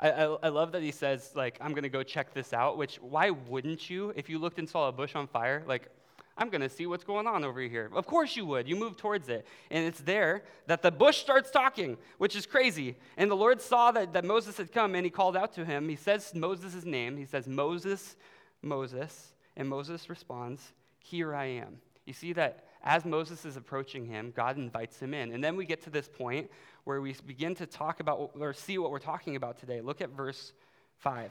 I, 0.00 0.10
I, 0.10 0.24
I 0.44 0.48
love 0.48 0.72
that 0.72 0.82
he 0.82 0.92
says, 0.92 1.32
like, 1.34 1.58
I'm 1.60 1.70
going 1.72 1.82
to 1.82 1.88
go 1.88 2.02
check 2.02 2.32
this 2.32 2.52
out, 2.52 2.78
which 2.78 2.96
why 2.96 3.30
wouldn't 3.30 3.90
you? 3.90 4.12
If 4.16 4.28
you 4.28 4.38
looked 4.38 4.58
and 4.58 4.68
saw 4.68 4.88
a 4.88 4.92
bush 4.92 5.14
on 5.14 5.26
fire, 5.26 5.64
like, 5.66 5.90
I'm 6.38 6.50
going 6.50 6.60
to 6.60 6.68
see 6.68 6.86
what's 6.86 7.02
going 7.02 7.26
on 7.26 7.44
over 7.44 7.60
here. 7.60 7.90
Of 7.92 8.06
course 8.06 8.36
you 8.36 8.46
would. 8.46 8.68
You 8.68 8.76
move 8.76 8.96
towards 8.96 9.28
it. 9.28 9.44
And 9.72 9.84
it's 9.84 10.00
there 10.00 10.44
that 10.68 10.82
the 10.82 10.92
bush 10.92 11.18
starts 11.18 11.50
talking, 11.50 11.98
which 12.18 12.36
is 12.36 12.46
crazy. 12.46 12.94
And 13.16 13.28
the 13.28 13.34
Lord 13.34 13.60
saw 13.60 13.90
that, 13.90 14.12
that 14.12 14.24
Moses 14.24 14.56
had 14.56 14.72
come 14.72 14.94
and 14.94 15.04
he 15.04 15.10
called 15.10 15.36
out 15.36 15.52
to 15.54 15.64
him. 15.64 15.88
He 15.88 15.96
says 15.96 16.32
Moses' 16.34 16.84
name. 16.84 17.16
He 17.16 17.24
says, 17.24 17.48
Moses, 17.48 18.14
Moses, 18.62 19.32
and 19.56 19.68
Moses 19.68 20.08
responds, 20.08 20.72
Here 21.00 21.34
I 21.34 21.46
am. 21.46 21.80
You 22.06 22.12
see 22.12 22.32
that 22.34 22.67
as 22.88 23.04
Moses 23.04 23.44
is 23.44 23.58
approaching 23.58 24.06
him, 24.06 24.32
God 24.34 24.56
invites 24.56 24.98
him 24.98 25.12
in. 25.12 25.32
And 25.32 25.44
then 25.44 25.56
we 25.56 25.66
get 25.66 25.82
to 25.82 25.90
this 25.90 26.08
point 26.08 26.50
where 26.84 27.02
we 27.02 27.14
begin 27.26 27.54
to 27.56 27.66
talk 27.66 28.00
about 28.00 28.30
or 28.40 28.54
see 28.54 28.78
what 28.78 28.90
we're 28.90 28.98
talking 28.98 29.36
about 29.36 29.58
today. 29.58 29.82
Look 29.82 30.00
at 30.00 30.08
verse 30.08 30.54
5. 30.96 31.30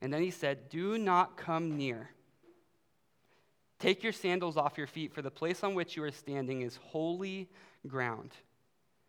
And 0.00 0.12
then 0.12 0.22
he 0.22 0.30
said, 0.30 0.68
Do 0.68 0.96
not 0.96 1.36
come 1.36 1.76
near. 1.76 2.10
Take 3.80 4.04
your 4.04 4.12
sandals 4.12 4.56
off 4.56 4.78
your 4.78 4.86
feet, 4.86 5.12
for 5.12 5.22
the 5.22 5.30
place 5.30 5.64
on 5.64 5.74
which 5.74 5.96
you 5.96 6.04
are 6.04 6.12
standing 6.12 6.62
is 6.62 6.78
holy 6.84 7.48
ground. 7.88 8.30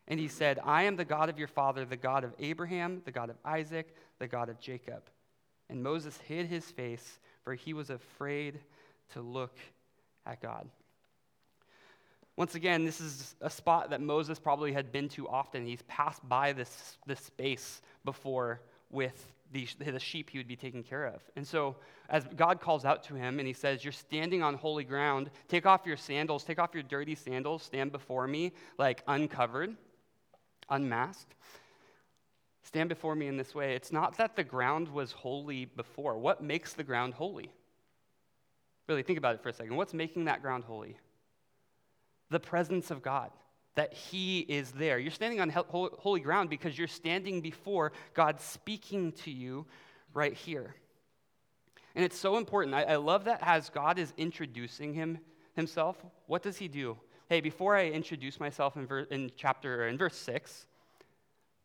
And 0.08 0.20
he 0.20 0.28
said, 0.28 0.58
I 0.64 0.84
am 0.84 0.96
the 0.96 1.06
God 1.06 1.30
of 1.30 1.38
your 1.38 1.48
father, 1.48 1.86
the 1.86 1.96
God 1.96 2.24
of 2.24 2.34
Abraham, 2.40 3.04
the 3.06 3.12
God 3.12 3.30
of 3.30 3.38
Isaac, 3.46 3.96
the 4.18 4.28
God 4.28 4.50
of 4.50 4.60
Jacob. 4.60 5.04
And 5.70 5.84
Moses 5.84 6.18
hid 6.28 6.48
his 6.48 6.66
face, 6.66 7.20
for 7.44 7.54
he 7.54 7.74
was 7.74 7.92
afraid 7.92 8.60
to 9.14 9.22
look 9.22 9.56
at 10.26 10.42
God. 10.42 10.68
Once 12.40 12.56
again, 12.56 12.86
this 12.86 13.02
is 13.02 13.36
a 13.42 13.50
spot 13.50 13.90
that 13.90 14.00
Moses 14.00 14.40
probably 14.40 14.72
had 14.72 14.94
been 14.94 15.10
to 15.10 15.28
often. 15.28 15.66
He's 15.66 15.82
passed 15.90 16.22
by 16.30 16.54
this, 16.54 16.98
this 17.06 17.20
space 17.20 17.82
before 18.06 18.62
with 18.90 19.34
the, 19.52 19.68
the 19.78 20.00
sheep 20.00 20.30
he 20.30 20.38
would 20.38 20.48
be 20.48 20.56
taking 20.56 20.82
care 20.82 21.06
of. 21.06 21.22
And 21.36 21.46
so, 21.46 21.76
as 22.08 22.24
God 22.38 22.62
calls 22.62 22.86
out 22.86 23.04
to 23.04 23.16
him 23.16 23.40
and 23.40 23.46
he 23.48 23.52
says, 23.52 23.84
You're 23.84 23.92
standing 23.92 24.42
on 24.42 24.54
holy 24.54 24.86
ground, 24.86 25.32
take 25.50 25.66
off 25.66 25.86
your 25.86 25.98
sandals, 25.98 26.46
take 26.46 26.60
off 26.60 26.74
your 26.74 26.84
dirty 26.84 27.14
sandals, 27.14 27.62
stand 27.62 27.92
before 27.92 28.26
me, 28.26 28.54
like 28.78 29.04
uncovered, 29.06 29.76
unmasked. 30.70 31.36
Stand 32.64 32.88
before 32.88 33.16
me 33.16 33.28
in 33.28 33.36
this 33.36 33.54
way. 33.54 33.76
It's 33.76 33.92
not 33.92 34.16
that 34.16 34.38
the 34.38 34.46
ground 34.46 34.88
was 34.88 35.12
holy 35.12 35.66
before. 35.66 36.18
What 36.18 36.42
makes 36.42 36.72
the 36.72 36.86
ground 36.86 37.16
holy? 37.16 37.52
Really, 38.88 39.04
think 39.04 39.18
about 39.18 39.36
it 39.36 39.44
for 39.44 39.50
a 39.50 39.54
second. 39.54 39.76
What's 39.76 39.94
making 39.94 40.24
that 40.24 40.42
ground 40.42 40.64
holy? 40.64 40.96
The 42.30 42.40
presence 42.40 42.92
of 42.92 43.02
God, 43.02 43.32
that 43.76 43.94
He 43.94 44.40
is 44.40 44.72
there. 44.72 45.00
You're 45.00 45.12
standing 45.12 45.42
on 45.42 45.50
holy 45.50 46.22
ground 46.22 46.50
because 46.50 46.78
you're 46.78 46.88
standing 46.88 47.42
before 47.42 47.92
God 48.14 48.40
speaking 48.40 49.12
to 49.24 49.32
you 49.32 49.66
right 50.14 50.34
here. 50.34 50.76
And 51.96 52.06
it's 52.06 52.18
so 52.18 52.38
important. 52.38 52.76
I, 52.76 52.84
I 52.84 52.96
love 52.98 53.26
that 53.26 53.40
as 53.42 53.70
God 53.70 53.98
is 54.00 54.14
introducing 54.18 54.94
him, 54.94 55.20
Himself, 55.56 56.04
what 56.28 56.44
does 56.44 56.58
He 56.58 56.68
do? 56.68 56.98
Hey, 57.30 57.42
before 57.42 57.76
I 57.76 57.88
introduce 57.88 58.40
myself 58.40 58.76
in, 58.76 58.88
ver- 58.88 59.08
in 59.12 59.32
chapter 59.36 59.88
in 59.88 59.98
verse 59.98 60.18
6, 60.18 60.66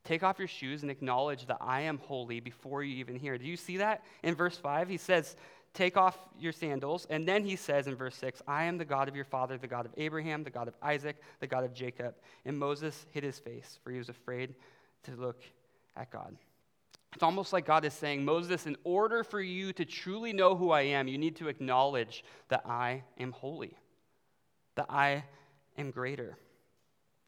Take 0.05 0.23
off 0.23 0.39
your 0.39 0.49
shoes 0.49 0.83
and 0.83 0.91
acknowledge 0.91 1.47
that 1.47 1.57
I 1.63 1.81
am 1.83 1.97
holy 1.97 2.39
before 2.39 2.83
you 2.83 2.97
even 2.97 3.17
hear. 3.17 3.39
Do 3.39 3.47
you 3.47 3.57
see 3.57 3.79
that 3.79 4.05
in 4.23 4.35
verse 4.35 4.57
5? 4.57 4.89
He 4.91 4.99
says, 4.99 5.35
Take 5.75 5.97
off 5.97 6.17
your 6.39 6.53
sandals. 6.53 7.07
And 7.11 7.27
then 7.27 7.45
he 7.45 7.57
says 7.57 7.89
in 7.89 7.97
verse 7.97 8.15
6, 8.17 8.43
I 8.47 8.65
am 8.65 8.79
the 8.79 8.85
God 8.85 9.09
of 9.09 9.17
your 9.17 9.25
father, 9.25 9.59
the 9.59 9.67
God 9.67 9.85
of 9.85 9.93
Abraham, 9.97 10.45
the 10.45 10.51
God 10.51 10.69
of 10.69 10.75
Isaac, 10.81 11.17
the 11.41 11.49
God 11.49 11.65
of 11.65 11.75
Jacob. 11.75 12.15
And 12.45 12.57
Moses 12.57 13.07
hid 13.11 13.25
his 13.25 13.41
face, 13.41 13.79
for 13.83 13.91
he 13.91 13.99
was 13.99 14.09
afraid 14.09 14.55
to 15.03 15.17
look 15.17 15.43
at 15.97 16.11
God. 16.11 16.37
It's 17.13 17.25
almost 17.25 17.53
like 17.53 17.67
God 17.67 17.85
is 17.85 17.93
saying, 17.93 18.25
Moses, 18.25 18.67
in 18.67 18.77
order 18.85 19.25
for 19.25 19.41
you 19.41 19.73
to 19.73 19.85
truly 19.85 20.33
know 20.33 20.57
who 20.57 20.71
I 20.71 20.83
am, 20.83 21.09
you 21.09 21.19
need 21.19 21.37
to 21.37 21.49
acknowledge 21.49 22.25
that 22.49 22.65
I 22.67 23.03
am 23.19 23.33
holy, 23.33 23.77
that 24.77 24.87
I 24.89 25.25
am 25.77 25.91
greater. 25.91 26.37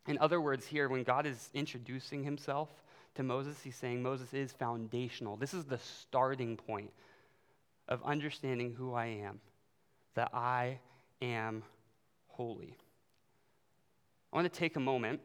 In 0.07 0.19
other 0.19 0.41
words, 0.41 0.67
here, 0.67 0.89
when 0.89 1.03
God 1.03 1.27
is 1.27 1.51
introducing 1.53 2.23
himself 2.23 2.69
to 3.17 3.25
Moses, 3.25 3.61
he's 3.63 3.77
saying 3.77 4.03
Moses 4.03 4.35
is 4.35 4.53
foundational. 4.53 5.37
This 5.37 5.55
is 5.55 5.65
the 5.65 5.79
starting 5.79 6.57
point 6.57 6.91
of 7.89 8.03
understanding 8.05 8.75
who 8.77 8.95
I 8.95 9.07
am, 9.07 9.41
that 10.15 10.31
I 10.35 10.79
am 11.23 11.63
holy. 12.29 12.77
I 14.33 14.37
want 14.37 14.53
to 14.53 14.59
take 14.59 14.77
a 14.77 14.81
moment, 14.81 15.21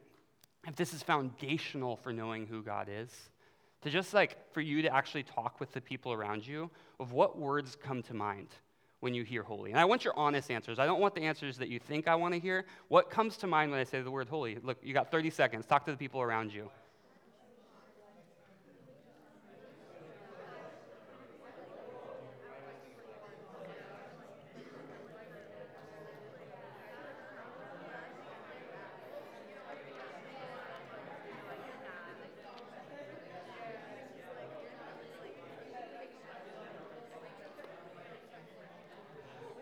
if 0.67 0.75
this 0.75 0.93
is 0.93 1.03
foundational 1.03 1.97
for 1.97 2.13
knowing 2.13 2.45
who 2.47 2.61
God 2.61 2.87
is, 2.89 3.09
to 3.81 3.89
just 3.89 4.13
like 4.13 4.37
for 4.53 4.61
you 4.61 4.81
to 4.83 4.93
actually 4.93 5.23
talk 5.23 5.59
with 5.59 5.71
the 5.71 5.81
people 5.81 6.13
around 6.13 6.45
you 6.45 6.69
of 6.99 7.13
what 7.13 7.37
words 7.37 7.75
come 7.75 8.03
to 8.03 8.13
mind 8.13 8.49
when 8.99 9.13
you 9.13 9.23
hear 9.23 9.41
holy? 9.41 9.71
And 9.71 9.79
I 9.79 9.85
want 9.85 10.05
your 10.05 10.13
honest 10.15 10.51
answers. 10.51 10.77
I 10.77 10.85
don't 10.85 11.01
want 11.01 11.15
the 11.15 11.21
answers 11.21 11.57
that 11.57 11.67
you 11.67 11.79
think 11.79 12.07
I 12.07 12.15
want 12.15 12.35
to 12.35 12.39
hear. 12.39 12.65
What 12.87 13.09
comes 13.09 13.37
to 13.37 13.47
mind 13.47 13.71
when 13.71 13.79
I 13.79 13.83
say 13.83 14.01
the 14.01 14.11
word 14.11 14.29
holy? 14.29 14.59
Look, 14.63 14.77
you 14.83 14.93
got 14.93 15.09
30 15.11 15.31
seconds. 15.31 15.65
Talk 15.65 15.85
to 15.85 15.91
the 15.91 15.97
people 15.97 16.21
around 16.21 16.53
you. 16.53 16.69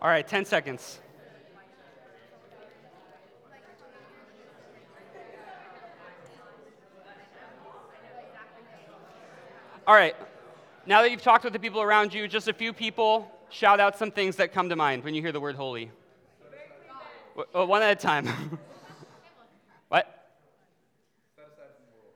All 0.01 0.07
right, 0.07 0.25
10 0.25 0.45
seconds. 0.45 0.99
All 9.85 9.95
right, 9.95 10.15
now 10.85 11.01
that 11.01 11.11
you've 11.11 11.21
talked 11.21 11.43
with 11.43 11.51
the 11.51 11.59
people 11.59 11.81
around 11.81 12.13
you, 12.13 12.27
just 12.29 12.47
a 12.47 12.53
few 12.53 12.71
people 12.71 13.29
shout 13.49 13.81
out 13.81 13.97
some 13.97 14.11
things 14.11 14.37
that 14.37 14.53
come 14.53 14.69
to 14.69 14.75
mind 14.75 15.03
when 15.03 15.13
you 15.15 15.21
hear 15.21 15.33
the 15.33 15.39
word 15.39 15.55
holy. 15.55 15.91
Oh, 17.53 17.65
one 17.65 17.81
at 17.81 17.91
a 17.91 17.95
time. 17.95 18.27
what? 19.89 20.29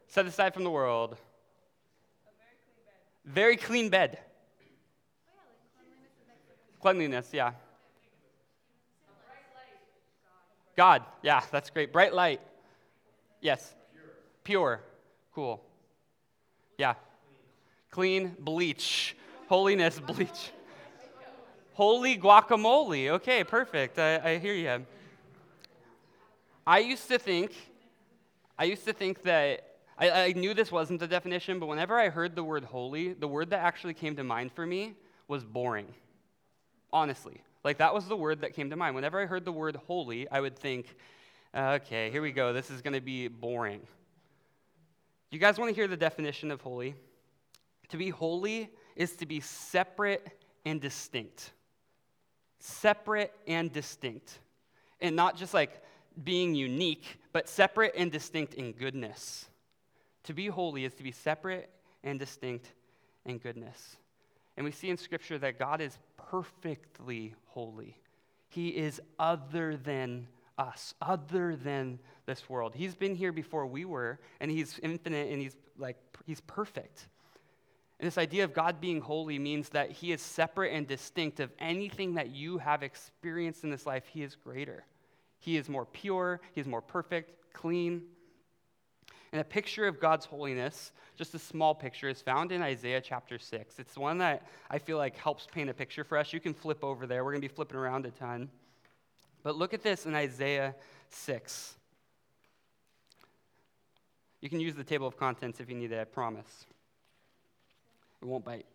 Set 0.08 0.26
aside 0.26 0.54
from 0.54 0.64
the 0.64 0.70
world. 0.70 1.18
A 3.26 3.30
very 3.30 3.58
clean 3.58 3.90
bed. 3.90 4.20
Cleanliness, 6.80 7.30
yeah. 7.34 7.54
God, 10.76 11.04
yeah, 11.22 11.42
that's 11.52 11.70
great. 11.70 11.94
Bright 11.94 12.14
light. 12.14 12.42
Yes. 13.42 13.74
Pure. 14.44 14.82
Cool. 15.36 15.62
Yeah. 16.78 16.96
Clean 17.92 18.36
bleach. 18.40 19.16
Holiness 19.48 20.00
bleach. 20.00 20.52
Holy 21.74 22.18
guacamole. 22.18 23.10
Okay, 23.10 23.44
perfect. 23.44 24.00
I, 24.00 24.32
I 24.32 24.38
hear 24.38 24.54
you. 24.54 24.86
I 26.66 26.80
used 26.80 27.08
to 27.10 27.20
think, 27.20 27.54
I 28.58 28.66
used 28.66 28.86
to 28.86 28.94
think 28.94 29.24
that 29.24 29.74
I, 29.98 30.10
I, 30.10 30.34
knew 30.34 30.54
this 30.54 30.72
wasn't 30.72 31.00
the 31.00 31.08
definition, 31.08 31.60
but 31.60 31.68
whenever 31.68 32.00
I 32.00 32.10
heard 32.10 32.36
the 32.36 32.44
word 32.44 32.64
holy, 32.64 33.14
the 33.14 33.28
word 33.28 33.50
that 33.50 33.60
actually 33.60 33.94
came 33.94 34.16
to 34.16 34.24
mind 34.24 34.52
for 34.52 34.66
me 34.66 34.94
was 35.28 35.44
boring. 35.44 35.88
Honestly. 36.92 37.42
Like, 37.64 37.78
that 37.78 37.94
was 37.94 38.08
the 38.08 38.18
word 38.18 38.42
that 38.42 38.54
came 38.54 38.70
to 38.70 38.76
mind. 38.76 38.96
Whenever 38.96 39.22
I 39.22 39.26
heard 39.26 39.46
the 39.46 39.52
word 39.52 39.78
holy, 39.88 40.30
I 40.30 40.42
would 40.42 40.58
think, 40.58 40.96
okay, 41.56 42.12
here 42.12 42.22
we 42.22 42.32
go. 42.32 42.52
This 42.52 42.70
is 42.70 42.82
going 42.82 42.94
to 42.94 43.02
be 43.02 43.28
boring. 43.28 43.82
You 45.32 45.40
guys 45.40 45.58
want 45.58 45.70
to 45.70 45.76
hear 45.76 45.88
the 45.88 45.98
definition 45.98 46.52
of 46.52 46.62
holy? 46.62 46.96
To 47.90 47.98
be 47.98 48.10
holy 48.10 48.70
is 48.96 49.16
to 49.18 49.26
be 49.26 49.40
separate 49.40 50.28
and 50.66 50.82
distinct. 50.82 51.52
Separate 52.60 53.34
and 53.48 53.72
distinct. 53.72 54.40
And 55.02 55.16
not 55.16 55.36
just 55.36 55.54
like 55.54 55.82
being 56.24 56.54
unique, 56.54 57.18
but 57.32 57.50
separate 57.50 57.94
and 57.98 58.12
distinct 58.12 58.54
in 58.54 58.74
goodness. 58.74 59.48
To 60.26 60.34
be 60.34 60.48
holy 60.48 60.86
is 60.86 60.94
to 60.96 61.04
be 61.04 61.12
separate 61.12 61.70
and 62.04 62.20
distinct 62.20 62.74
in 63.26 63.38
goodness. 63.38 63.98
And 64.56 64.64
we 64.64 64.72
see 64.72 64.90
in 64.90 64.98
Scripture 64.98 65.38
that 65.40 65.58
God 65.58 65.82
is 65.82 65.98
perfectly 66.34 67.36
holy. 67.50 67.96
He 68.50 68.70
is 68.70 69.00
other 69.20 69.78
than 69.78 70.28
us, 70.58 70.96
other 71.00 71.56
than 71.56 72.00
this 72.26 72.50
world. 72.50 72.74
He's 72.74 72.96
been 72.96 73.14
here 73.14 73.32
before 73.32 73.68
we 73.68 73.86
were, 73.86 74.20
and 74.40 74.50
He's 74.50 74.80
infinite 74.82 75.32
and 75.32 75.40
He's 75.40 75.56
like, 75.78 75.96
He's 76.26 76.42
perfect. 76.42 77.08
And 78.00 78.08
this 78.08 78.18
idea 78.18 78.44
of 78.46 78.52
God 78.52 78.82
being 78.82 79.00
holy 79.00 79.38
means 79.38 79.70
that 79.70 79.92
He 79.92 80.12
is 80.12 80.24
separate 80.24 80.74
and 80.74 80.88
distinct 80.88 81.40
of 81.40 81.52
anything 81.60 82.16
that 82.16 82.32
you 82.32 82.58
have 82.58 82.82
experienced 82.82 83.64
in 83.64 83.70
this 83.70 83.86
life. 83.86 84.08
He 84.08 84.24
is 84.24 84.36
greater. 84.36 84.86
He 85.38 85.56
is 85.58 85.70
more 85.70 85.86
pure, 85.86 86.42
He 86.56 86.62
is 86.62 86.66
more 86.66 86.82
perfect, 86.82 87.54
clean. 87.54 88.02
And 89.34 89.42
a 89.42 89.44
picture 89.44 89.88
of 89.88 90.00
God's 90.00 90.28
holiness, 90.28 90.92
just 91.16 91.34
a 91.34 91.40
small 91.40 91.74
picture, 91.74 92.08
is 92.08 92.22
found 92.22 92.52
in 92.52 92.62
Isaiah 92.62 93.02
chapter 93.02 93.40
6. 93.40 93.80
It's 93.80 93.98
one 93.98 94.20
that 94.20 94.48
I 94.70 94.78
feel 94.78 95.00
like 95.00 95.18
helps 95.18 95.48
paint 95.52 95.72
a 95.72 95.74
picture 95.74 96.04
for 96.04 96.20
us. 96.20 96.32
You 96.32 96.40
can 96.40 96.54
flip 96.54 96.84
over 96.84 97.08
there. 97.08 97.26
We're 97.26 97.32
going 97.32 97.42
to 97.42 97.48
be 97.50 97.54
flipping 97.54 97.78
around 97.78 98.06
a 98.06 98.12
ton. 98.12 98.48
But 99.42 99.56
look 99.56 99.74
at 99.74 99.82
this 99.82 100.06
in 100.06 100.14
Isaiah 100.14 100.76
6. 101.10 101.74
You 104.40 104.50
can 104.50 104.60
use 104.60 104.76
the 104.76 104.84
table 104.84 105.08
of 105.08 105.18
contents 105.18 105.60
if 105.60 105.68
you 105.68 105.76
need 105.76 105.92
it, 105.92 106.00
I 106.00 106.04
promise. 106.04 106.68
It 108.22 108.26
won't 108.26 108.46
bite. 108.46 108.68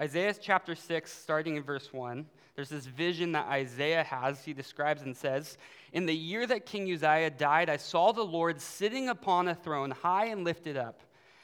Isaiah 0.00 0.32
chapter 0.32 0.74
6, 0.74 1.12
starting 1.12 1.56
in 1.56 1.62
verse 1.62 1.92
1, 1.92 2.24
there's 2.56 2.70
this 2.70 2.86
vision 2.86 3.32
that 3.32 3.48
Isaiah 3.48 4.02
has. 4.02 4.42
He 4.42 4.54
describes 4.54 5.02
and 5.02 5.14
says, 5.14 5.58
In 5.92 6.06
the 6.06 6.16
year 6.16 6.46
that 6.46 6.64
King 6.64 6.90
Uzziah 6.90 7.30
died, 7.30 7.68
I 7.68 7.76
saw 7.76 8.10
the 8.12 8.22
Lord 8.22 8.62
sitting 8.62 9.10
upon 9.10 9.48
a 9.48 9.54
throne, 9.54 9.90
high 9.90 10.26
and 10.26 10.42
lifted 10.42 10.78
up, 10.78 11.02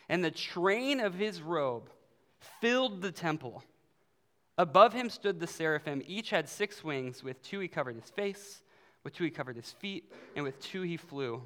and 0.08 0.24
the 0.24 0.30
train 0.30 1.00
of 1.00 1.14
his 1.14 1.42
robe 1.42 1.90
filled 2.60 3.02
the 3.02 3.12
temple. 3.12 3.62
Above 4.56 4.94
him 4.94 5.10
stood 5.10 5.38
the 5.38 5.46
seraphim. 5.46 6.02
Each 6.06 6.30
had 6.30 6.48
six 6.48 6.82
wings. 6.82 7.22
With 7.22 7.42
two 7.42 7.60
he 7.60 7.68
covered 7.68 7.96
his 7.96 8.08
face, 8.08 8.62
with 9.04 9.12
two 9.12 9.24
he 9.24 9.30
covered 9.30 9.56
his 9.56 9.72
feet, 9.72 10.10
and 10.34 10.44
with 10.44 10.58
two 10.60 10.80
he 10.80 10.96
flew. 10.96 11.42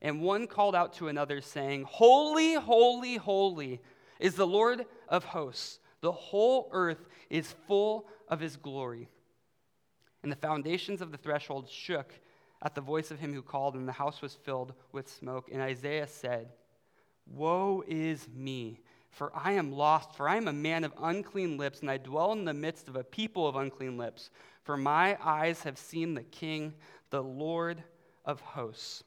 And 0.00 0.20
one 0.20 0.46
called 0.46 0.76
out 0.76 0.92
to 0.94 1.08
another, 1.08 1.40
saying, 1.40 1.86
Holy, 1.88 2.54
holy, 2.54 3.16
holy 3.16 3.80
is 4.20 4.36
the 4.36 4.46
Lord 4.46 4.86
of 5.08 5.24
hosts. 5.24 5.80
The 6.00 6.12
whole 6.12 6.68
earth 6.72 7.06
is 7.30 7.54
full 7.66 8.06
of 8.28 8.40
his 8.40 8.56
glory. 8.56 9.08
And 10.22 10.30
the 10.30 10.36
foundations 10.36 11.00
of 11.00 11.12
the 11.12 11.18
threshold 11.18 11.68
shook 11.68 12.12
at 12.62 12.74
the 12.74 12.80
voice 12.80 13.10
of 13.10 13.18
him 13.18 13.32
who 13.32 13.42
called, 13.42 13.74
and 13.74 13.86
the 13.86 13.92
house 13.92 14.22
was 14.22 14.34
filled 14.34 14.74
with 14.92 15.12
smoke. 15.12 15.48
And 15.52 15.60
Isaiah 15.60 16.06
said, 16.06 16.48
Woe 17.26 17.84
is 17.86 18.28
me, 18.34 18.80
for 19.10 19.30
I 19.34 19.52
am 19.52 19.72
lost, 19.72 20.14
for 20.14 20.28
I 20.28 20.36
am 20.36 20.48
a 20.48 20.52
man 20.52 20.84
of 20.84 20.92
unclean 21.00 21.58
lips, 21.58 21.80
and 21.80 21.90
I 21.90 21.98
dwell 21.98 22.32
in 22.32 22.44
the 22.44 22.54
midst 22.54 22.88
of 22.88 22.96
a 22.96 23.04
people 23.04 23.46
of 23.46 23.56
unclean 23.56 23.96
lips. 23.96 24.30
For 24.62 24.76
my 24.76 25.16
eyes 25.22 25.62
have 25.62 25.78
seen 25.78 26.14
the 26.14 26.22
King, 26.22 26.74
the 27.10 27.22
Lord 27.22 27.82
of 28.24 28.40
hosts. 28.40 29.04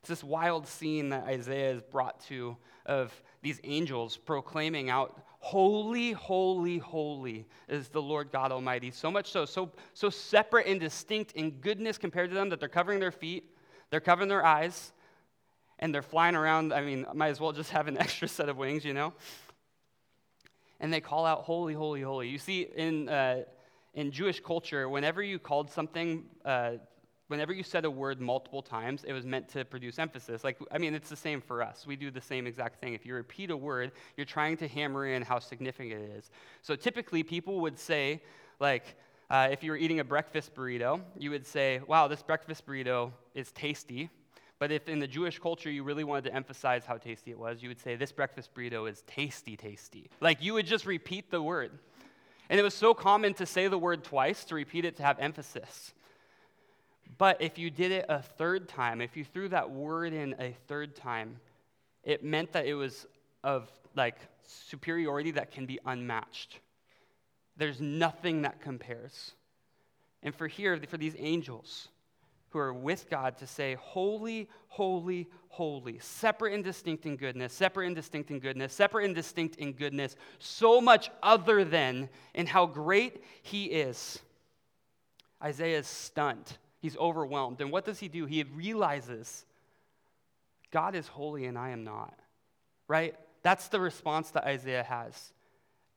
It's 0.00 0.08
this 0.08 0.24
wild 0.24 0.66
scene 0.66 1.08
that 1.10 1.24
Isaiah 1.24 1.72
is 1.72 1.80
brought 1.80 2.20
to 2.26 2.56
of 2.84 3.12
these 3.42 3.60
angels 3.64 4.16
proclaiming 4.16 4.90
out, 4.90 5.18
Holy, 5.44 6.12
holy, 6.12 6.78
holy 6.78 7.44
is 7.68 7.88
the 7.88 8.00
Lord 8.00 8.32
God 8.32 8.50
Almighty. 8.50 8.90
So 8.90 9.10
much 9.10 9.30
so, 9.30 9.44
so, 9.44 9.70
so 9.92 10.08
separate 10.08 10.66
and 10.66 10.80
distinct 10.80 11.32
in 11.32 11.50
goodness 11.50 11.98
compared 11.98 12.30
to 12.30 12.34
them 12.34 12.48
that 12.48 12.60
they're 12.60 12.68
covering 12.70 12.98
their 12.98 13.12
feet, 13.12 13.54
they're 13.90 14.00
covering 14.00 14.30
their 14.30 14.42
eyes, 14.42 14.94
and 15.80 15.94
they're 15.94 16.00
flying 16.00 16.34
around. 16.34 16.72
I 16.72 16.80
mean, 16.80 17.04
might 17.12 17.28
as 17.28 17.40
well 17.40 17.52
just 17.52 17.72
have 17.72 17.88
an 17.88 17.98
extra 18.00 18.26
set 18.26 18.48
of 18.48 18.56
wings, 18.56 18.86
you 18.86 18.94
know? 18.94 19.12
And 20.80 20.90
they 20.90 21.02
call 21.02 21.26
out, 21.26 21.42
Holy, 21.42 21.74
holy, 21.74 22.00
holy. 22.00 22.30
You 22.30 22.38
see, 22.38 22.62
in, 22.62 23.10
uh, 23.10 23.42
in 23.92 24.12
Jewish 24.12 24.40
culture, 24.40 24.88
whenever 24.88 25.22
you 25.22 25.38
called 25.38 25.70
something 25.70 26.24
uh, 26.46 26.76
whenever 27.28 27.52
you 27.52 27.62
said 27.62 27.84
a 27.84 27.90
word 27.90 28.20
multiple 28.20 28.62
times, 28.62 29.04
it 29.04 29.12
was 29.12 29.24
meant 29.24 29.48
to 29.48 29.64
produce 29.64 29.98
emphasis. 29.98 30.44
Like, 30.44 30.58
I 30.70 30.78
mean, 30.78 30.94
it's 30.94 31.08
the 31.08 31.16
same 31.16 31.40
for 31.40 31.62
us. 31.62 31.86
We 31.86 31.96
do 31.96 32.10
the 32.10 32.20
same 32.20 32.46
exact 32.46 32.80
thing. 32.80 32.94
If 32.94 33.06
you 33.06 33.14
repeat 33.14 33.50
a 33.50 33.56
word, 33.56 33.92
you're 34.16 34.26
trying 34.26 34.56
to 34.58 34.68
hammer 34.68 35.06
in 35.06 35.22
how 35.22 35.38
significant 35.38 36.02
it 36.02 36.10
is. 36.18 36.30
So 36.62 36.76
typically, 36.76 37.22
people 37.22 37.60
would 37.60 37.78
say, 37.78 38.22
like, 38.60 38.96
uh, 39.30 39.48
if 39.50 39.64
you 39.64 39.70
were 39.70 39.76
eating 39.76 40.00
a 40.00 40.04
breakfast 40.04 40.54
burrito, 40.54 41.00
you 41.18 41.30
would 41.30 41.46
say, 41.46 41.80
wow, 41.86 42.08
this 42.08 42.22
breakfast 42.22 42.66
burrito 42.66 43.10
is 43.34 43.50
tasty. 43.52 44.10
But 44.58 44.70
if 44.70 44.88
in 44.88 44.98
the 44.98 45.06
Jewish 45.06 45.38
culture 45.38 45.70
you 45.70 45.82
really 45.82 46.04
wanted 46.04 46.24
to 46.24 46.34
emphasize 46.34 46.84
how 46.84 46.98
tasty 46.98 47.30
it 47.30 47.38
was, 47.38 47.62
you 47.62 47.68
would 47.68 47.80
say, 47.80 47.96
this 47.96 48.12
breakfast 48.12 48.54
burrito 48.54 48.88
is 48.88 49.02
tasty, 49.06 49.56
tasty. 49.56 50.10
Like, 50.20 50.42
you 50.42 50.54
would 50.54 50.66
just 50.66 50.86
repeat 50.86 51.30
the 51.30 51.42
word. 51.42 51.72
And 52.50 52.60
it 52.60 52.62
was 52.62 52.74
so 52.74 52.92
common 52.92 53.32
to 53.34 53.46
say 53.46 53.68
the 53.68 53.78
word 53.78 54.04
twice, 54.04 54.44
to 54.44 54.54
repeat 54.54 54.84
it, 54.84 54.96
to 54.96 55.02
have 55.02 55.18
emphasis. 55.18 55.94
But 57.18 57.40
if 57.40 57.58
you 57.58 57.70
did 57.70 57.92
it 57.92 58.06
a 58.08 58.22
third 58.22 58.68
time, 58.68 59.00
if 59.00 59.16
you 59.16 59.24
threw 59.24 59.48
that 59.50 59.70
word 59.70 60.12
in 60.12 60.34
a 60.38 60.54
third 60.66 60.96
time, 60.96 61.38
it 62.02 62.24
meant 62.24 62.52
that 62.52 62.66
it 62.66 62.74
was 62.74 63.06
of 63.42 63.70
like 63.94 64.16
superiority 64.46 65.30
that 65.32 65.50
can 65.50 65.66
be 65.66 65.78
unmatched. 65.84 66.58
There's 67.56 67.80
nothing 67.80 68.42
that 68.42 68.60
compares. 68.60 69.32
And 70.22 70.34
for 70.34 70.48
here, 70.48 70.80
for 70.88 70.96
these 70.96 71.14
angels 71.18 71.88
who 72.48 72.58
are 72.58 72.72
with 72.72 73.10
God 73.10 73.38
to 73.38 73.46
say, 73.46 73.74
Holy, 73.74 74.48
holy, 74.68 75.28
holy, 75.48 75.98
separate 76.00 76.54
and 76.54 76.64
distinct 76.64 77.06
in 77.06 77.16
goodness, 77.16 77.52
separate 77.52 77.86
and 77.86 77.94
distinct 77.94 78.30
in 78.30 78.40
goodness, 78.40 78.72
separate 78.72 79.04
and 79.04 79.14
distinct 79.14 79.56
in 79.56 79.72
goodness, 79.72 80.16
so 80.38 80.80
much 80.80 81.10
other 81.22 81.64
than 81.64 82.08
in 82.34 82.46
how 82.46 82.66
great 82.66 83.22
He 83.42 83.66
is. 83.66 84.18
Isaiah 85.42 85.78
is 85.78 85.86
stunned. 85.86 86.56
He's 86.84 86.98
overwhelmed. 86.98 87.62
And 87.62 87.72
what 87.72 87.86
does 87.86 87.98
he 87.98 88.08
do? 88.08 88.26
He 88.26 88.42
realizes 88.42 89.46
God 90.70 90.94
is 90.94 91.08
holy 91.08 91.46
and 91.46 91.56
I 91.56 91.70
am 91.70 91.82
not. 91.82 92.12
Right? 92.88 93.14
That's 93.42 93.68
the 93.68 93.80
response 93.80 94.32
that 94.32 94.44
Isaiah 94.44 94.82
has. 94.82 95.32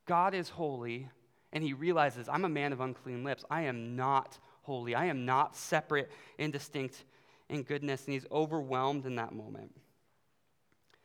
God 0.05 0.33
is 0.33 0.47
holy, 0.47 1.09
and 1.51 1.61
he 1.61 1.73
realizes, 1.73 2.29
I'm 2.29 2.45
a 2.45 2.49
man 2.49 2.71
of 2.71 2.79
unclean 2.79 3.25
lips. 3.25 3.43
I 3.51 3.63
am 3.63 3.97
not 3.97 4.37
holy. 4.61 4.95
I 4.95 5.07
am 5.07 5.25
not 5.25 5.57
separate 5.57 6.09
and 6.39 6.53
distinct 6.53 7.03
in 7.49 7.63
goodness. 7.63 8.05
And 8.05 8.13
he's 8.13 8.25
overwhelmed 8.31 9.05
in 9.05 9.17
that 9.17 9.33
moment. 9.33 9.75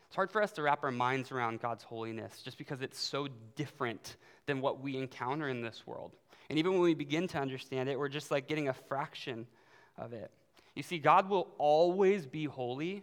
It's 0.07 0.15
hard 0.15 0.31
for 0.31 0.45
us 0.45 0.53
to 0.53 0.63
wrap 0.63 0.85
our 0.85 0.93
minds 0.93 1.33
around 1.33 1.61
God's 1.61 1.83
holiness 1.83 2.41
just 2.45 2.57
because 2.57 2.83
it's 2.83 3.01
so 3.01 3.27
different 3.57 4.15
than 4.47 4.61
what 4.61 4.81
we 4.81 4.97
encounter 4.97 5.49
in 5.49 5.61
this 5.61 5.83
world. 5.89 6.13
And 6.49 6.61
even 6.61 6.75
when 6.75 6.83
we 6.83 6.95
begin 6.95 7.27
to 7.27 7.39
understand 7.39 7.89
it, 7.89 7.99
we're 7.99 8.09
just 8.09 8.31
like 8.31 8.47
getting 8.47 8.69
a 8.69 8.75
fraction 8.75 9.49
of 9.97 10.13
it. 10.13 10.31
You 10.75 10.83
see, 10.83 10.99
God 10.99 11.29
will 11.29 11.49
always 11.59 12.27
be 12.27 12.45
holy 12.45 13.03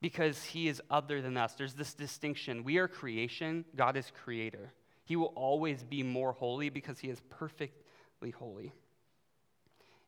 because 0.00 0.42
he 0.42 0.68
is 0.68 0.80
other 0.90 1.20
than 1.20 1.36
us. 1.36 1.54
There's 1.54 1.74
this 1.74 1.94
distinction. 1.94 2.64
We 2.64 2.78
are 2.78 2.88
creation, 2.88 3.64
God 3.76 3.96
is 3.96 4.10
creator. 4.24 4.72
He 5.04 5.16
will 5.16 5.32
always 5.34 5.82
be 5.82 6.02
more 6.02 6.32
holy 6.32 6.68
because 6.68 6.98
he 6.98 7.08
is 7.08 7.20
perfectly 7.30 8.30
holy. 8.30 8.72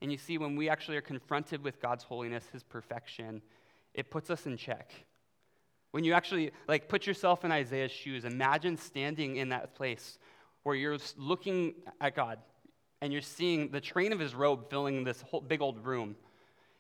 And 0.02 0.10
you 0.10 0.18
see, 0.18 0.38
when 0.38 0.56
we 0.56 0.68
actually 0.68 0.96
are 0.96 1.02
confronted 1.02 1.62
with 1.62 1.80
God's 1.80 2.04
holiness, 2.04 2.44
his 2.52 2.62
perfection, 2.62 3.42
it 3.94 4.10
puts 4.10 4.30
us 4.30 4.46
in 4.46 4.56
check. 4.56 4.92
When 5.90 6.04
you 6.04 6.12
actually 6.12 6.52
like 6.68 6.88
put 6.88 7.06
yourself 7.06 7.44
in 7.44 7.52
Isaiah's 7.52 7.90
shoes, 7.90 8.24
imagine 8.24 8.76
standing 8.76 9.36
in 9.36 9.48
that 9.48 9.74
place 9.74 10.18
where 10.62 10.76
you're 10.76 10.98
looking 11.16 11.74
at 12.00 12.14
God 12.14 12.38
and 13.00 13.12
you're 13.12 13.22
seeing 13.22 13.70
the 13.70 13.80
train 13.80 14.12
of 14.12 14.18
his 14.18 14.34
robe 14.34 14.68
filling 14.68 15.04
this 15.04 15.22
whole 15.22 15.40
big 15.40 15.62
old 15.62 15.84
room 15.84 16.16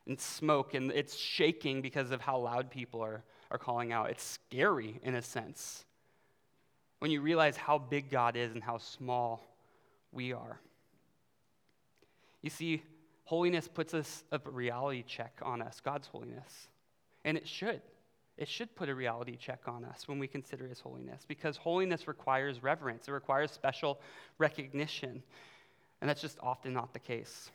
and 0.06 0.18
smoke, 0.18 0.74
and 0.74 0.90
it's 0.92 1.16
shaking 1.16 1.80
because 1.80 2.10
of 2.10 2.20
how 2.20 2.38
loud 2.38 2.70
people 2.70 3.00
are, 3.00 3.22
are 3.50 3.58
calling 3.58 3.92
out. 3.92 4.10
It's 4.10 4.24
scary 4.24 5.00
in 5.02 5.14
a 5.14 5.22
sense 5.22 5.84
when 6.98 7.10
you 7.10 7.20
realize 7.20 7.56
how 7.56 7.78
big 7.78 8.10
God 8.10 8.36
is 8.36 8.52
and 8.52 8.62
how 8.62 8.78
small 8.78 9.42
we 10.12 10.32
are. 10.32 10.60
You 12.42 12.50
see, 12.50 12.82
holiness 13.24 13.68
puts 13.68 13.94
us 13.94 14.24
a 14.32 14.40
reality 14.44 15.04
check 15.06 15.40
on 15.42 15.62
us, 15.62 15.80
God's 15.80 16.06
holiness. 16.06 16.68
And 17.24 17.36
it 17.36 17.46
should. 17.46 17.80
It 18.36 18.48
should 18.48 18.74
put 18.74 18.88
a 18.88 18.94
reality 18.94 19.36
check 19.36 19.60
on 19.66 19.84
us 19.84 20.08
when 20.08 20.18
we 20.18 20.26
consider 20.26 20.66
His 20.66 20.80
holiness 20.80 21.24
because 21.28 21.56
holiness 21.58 22.08
requires 22.08 22.62
reverence, 22.62 23.08
it 23.08 23.12
requires 23.12 23.50
special 23.50 24.00
recognition. 24.38 25.22
And 26.00 26.08
that's 26.08 26.20
just 26.20 26.38
often 26.42 26.72
not 26.72 26.92
the 26.92 26.98
case. 26.98 27.50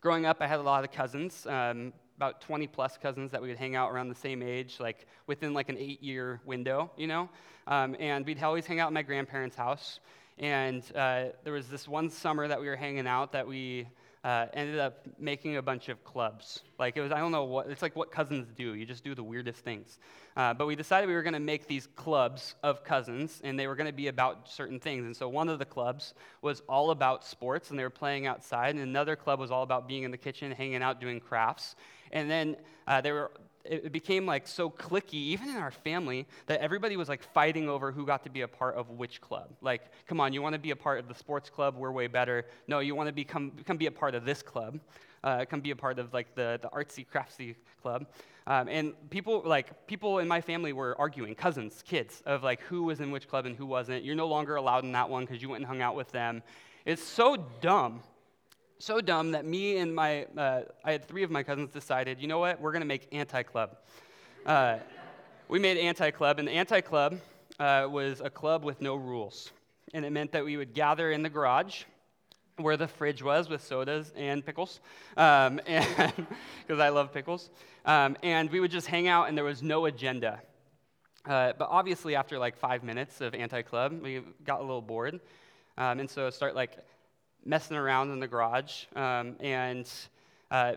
Growing 0.00 0.26
up, 0.26 0.38
I 0.40 0.46
had 0.46 0.60
a 0.60 0.62
lot 0.62 0.84
of 0.84 0.92
cousins, 0.92 1.46
um, 1.46 1.92
about 2.16 2.40
20 2.40 2.66
plus 2.66 2.98
cousins 2.98 3.30
that 3.32 3.42
we 3.42 3.48
would 3.48 3.58
hang 3.58 3.76
out 3.76 3.92
around 3.92 4.08
the 4.08 4.14
same 4.14 4.42
age, 4.42 4.78
like 4.80 5.06
within 5.26 5.54
like 5.54 5.68
an 5.68 5.76
eight 5.78 6.02
year 6.02 6.40
window, 6.44 6.90
you 6.96 7.06
know? 7.06 7.28
Um, 7.66 7.96
and 8.00 8.26
we'd 8.26 8.42
always 8.42 8.66
hang 8.66 8.80
out 8.80 8.88
at 8.88 8.92
my 8.92 9.02
grandparents' 9.02 9.56
house. 9.56 10.00
And 10.38 10.82
uh, 10.94 11.26
there 11.44 11.52
was 11.52 11.68
this 11.68 11.86
one 11.88 12.10
summer 12.10 12.46
that 12.46 12.60
we 12.60 12.68
were 12.68 12.76
hanging 12.76 13.06
out 13.06 13.32
that 13.32 13.46
we 13.46 13.88
uh, 14.24 14.46
ended 14.52 14.78
up 14.78 15.06
making 15.18 15.56
a 15.56 15.62
bunch 15.62 15.88
of 15.88 16.02
clubs. 16.04 16.62
Like 16.78 16.96
it 16.96 17.00
was, 17.00 17.12
I 17.12 17.18
don't 17.18 17.32
know 17.32 17.44
what, 17.44 17.68
it's 17.68 17.82
like 17.82 17.96
what 17.96 18.10
cousins 18.10 18.48
do. 18.56 18.74
You 18.74 18.84
just 18.84 19.04
do 19.04 19.14
the 19.14 19.22
weirdest 19.22 19.60
things. 19.60 19.98
Uh, 20.36 20.54
but 20.54 20.66
we 20.66 20.76
decided 20.76 21.08
we 21.08 21.14
were 21.14 21.22
going 21.22 21.34
to 21.34 21.40
make 21.40 21.66
these 21.66 21.88
clubs 21.96 22.54
of 22.62 22.84
cousins, 22.84 23.40
and 23.42 23.58
they 23.58 23.66
were 23.66 23.74
going 23.74 23.88
to 23.88 23.92
be 23.92 24.08
about 24.08 24.48
certain 24.48 24.78
things. 24.78 25.04
And 25.04 25.16
so 25.16 25.28
one 25.28 25.48
of 25.48 25.58
the 25.58 25.64
clubs 25.64 26.14
was 26.42 26.62
all 26.68 26.90
about 26.90 27.24
sports, 27.24 27.70
and 27.70 27.78
they 27.78 27.82
were 27.82 27.90
playing 27.90 28.26
outside. 28.26 28.74
And 28.74 28.84
another 28.84 29.16
club 29.16 29.40
was 29.40 29.50
all 29.50 29.62
about 29.62 29.88
being 29.88 30.04
in 30.04 30.10
the 30.10 30.18
kitchen, 30.18 30.52
hanging 30.52 30.82
out, 30.82 31.00
doing 31.00 31.20
crafts. 31.20 31.74
And 32.12 32.30
then 32.30 32.56
uh, 32.86 33.00
they 33.00 33.12
were 33.12 33.30
it 33.70 33.92
became 33.92 34.26
like 34.26 34.46
so 34.46 34.70
cliquey, 34.70 35.14
even 35.14 35.48
in 35.48 35.56
our 35.56 35.70
family, 35.70 36.26
that 36.46 36.60
everybody 36.60 36.96
was 36.96 37.08
like 37.08 37.22
fighting 37.22 37.68
over 37.68 37.92
who 37.92 38.06
got 38.06 38.24
to 38.24 38.30
be 38.30 38.42
a 38.42 38.48
part 38.48 38.74
of 38.74 38.90
which 38.90 39.20
club. 39.20 39.50
Like, 39.60 39.82
come 40.06 40.20
on, 40.20 40.32
you 40.32 40.42
want 40.42 40.54
to 40.54 40.58
be 40.58 40.70
a 40.70 40.76
part 40.76 40.98
of 40.98 41.08
the 41.08 41.14
sports 41.14 41.50
club? 41.50 41.76
We're 41.76 41.92
way 41.92 42.06
better. 42.06 42.46
No, 42.66 42.80
you 42.80 42.94
want 42.94 43.08
to 43.08 43.12
become 43.12 43.52
come 43.66 43.76
be 43.76 43.86
a 43.86 43.92
part 43.92 44.14
of 44.14 44.24
this 44.24 44.42
club. 44.42 44.80
Uh, 45.24 45.44
come 45.44 45.60
be 45.60 45.72
a 45.72 45.76
part 45.76 45.98
of 45.98 46.12
like 46.14 46.34
the, 46.34 46.58
the 46.62 46.68
artsy 46.68 47.04
craftsy 47.06 47.56
club. 47.82 48.06
Um, 48.46 48.68
and 48.68 48.94
people 49.10 49.42
like 49.44 49.86
people 49.86 50.20
in 50.20 50.28
my 50.28 50.40
family 50.40 50.72
were 50.72 50.98
arguing, 50.98 51.34
cousins, 51.34 51.82
kids, 51.86 52.22
of 52.24 52.42
like 52.42 52.60
who 52.62 52.84
was 52.84 53.00
in 53.00 53.10
which 53.10 53.28
club 53.28 53.44
and 53.46 53.56
who 53.56 53.66
wasn't. 53.66 54.04
You're 54.04 54.16
no 54.16 54.28
longer 54.28 54.56
allowed 54.56 54.84
in 54.84 54.92
that 54.92 55.10
one 55.10 55.24
because 55.24 55.42
you 55.42 55.48
went 55.48 55.60
and 55.60 55.66
hung 55.66 55.82
out 55.82 55.96
with 55.96 56.10
them. 56.12 56.42
It's 56.86 57.02
so 57.02 57.36
dumb 57.60 58.02
so 58.78 59.00
dumb 59.00 59.32
that 59.32 59.44
me 59.44 59.78
and 59.78 59.94
my, 59.94 60.24
uh, 60.36 60.62
I 60.84 60.92
had 60.92 61.06
three 61.06 61.22
of 61.22 61.30
my 61.30 61.42
cousins 61.42 61.70
decided, 61.70 62.20
you 62.20 62.28
know 62.28 62.38
what, 62.38 62.60
we're 62.60 62.72
going 62.72 62.82
to 62.82 62.86
make 62.86 63.08
Anti 63.12 63.42
Club. 63.42 63.76
Uh, 64.46 64.78
we 65.48 65.58
made 65.58 65.76
Anti 65.78 66.10
Club, 66.12 66.38
and 66.38 66.46
the 66.46 66.52
Anti 66.52 66.80
Club 66.80 67.18
uh, 67.58 67.88
was 67.90 68.20
a 68.20 68.30
club 68.30 68.64
with 68.64 68.80
no 68.80 68.94
rules. 68.94 69.50
And 69.94 70.04
it 70.04 70.10
meant 70.10 70.32
that 70.32 70.44
we 70.44 70.56
would 70.56 70.74
gather 70.74 71.10
in 71.10 71.22
the 71.22 71.28
garage 71.28 71.84
where 72.56 72.76
the 72.76 72.88
fridge 72.88 73.22
was 73.22 73.48
with 73.48 73.64
sodas 73.64 74.12
and 74.16 74.44
pickles, 74.44 74.80
um, 75.16 75.60
because 75.66 76.80
I 76.80 76.88
love 76.88 77.12
pickles. 77.12 77.50
Um, 77.84 78.16
and 78.22 78.50
we 78.50 78.60
would 78.60 78.70
just 78.70 78.86
hang 78.86 79.08
out, 79.08 79.28
and 79.28 79.36
there 79.36 79.44
was 79.44 79.62
no 79.62 79.86
agenda. 79.86 80.40
Uh, 81.24 81.52
but 81.58 81.68
obviously, 81.70 82.14
after 82.14 82.38
like 82.38 82.56
five 82.56 82.84
minutes 82.84 83.20
of 83.20 83.34
Anti 83.34 83.62
Club, 83.62 84.00
we 84.02 84.22
got 84.44 84.60
a 84.60 84.62
little 84.62 84.82
bored. 84.82 85.20
Um, 85.76 86.00
and 86.00 86.10
so 86.10 86.30
start 86.30 86.54
like 86.54 86.76
messing 87.48 87.78
around 87.78 88.12
in 88.12 88.20
the 88.20 88.28
garage, 88.28 88.84
um, 88.94 89.34
and 89.40 89.90
uh, 90.50 90.74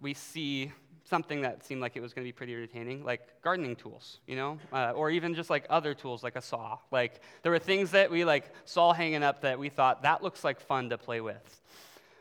we 0.00 0.14
see 0.14 0.72
something 1.04 1.42
that 1.42 1.64
seemed 1.64 1.82
like 1.82 1.96
it 1.96 2.00
was 2.00 2.14
going 2.14 2.24
to 2.24 2.28
be 2.28 2.32
pretty 2.32 2.54
entertaining, 2.54 3.04
like 3.04 3.42
gardening 3.42 3.76
tools, 3.76 4.20
you 4.26 4.34
know, 4.34 4.58
uh, 4.72 4.92
or 4.92 5.10
even 5.10 5.34
just 5.34 5.50
like 5.50 5.66
other 5.68 5.92
tools 5.92 6.22
like 6.22 6.34
a 6.34 6.40
saw. 6.40 6.78
Like 6.90 7.20
there 7.42 7.52
were 7.52 7.58
things 7.58 7.90
that 7.90 8.10
we 8.10 8.24
like 8.24 8.50
saw 8.64 8.94
hanging 8.94 9.22
up 9.22 9.42
that 9.42 9.58
we 9.58 9.68
thought 9.68 10.02
that 10.02 10.22
looks 10.22 10.42
like 10.42 10.60
fun 10.60 10.88
to 10.88 10.98
play 10.98 11.20
with. 11.20 11.60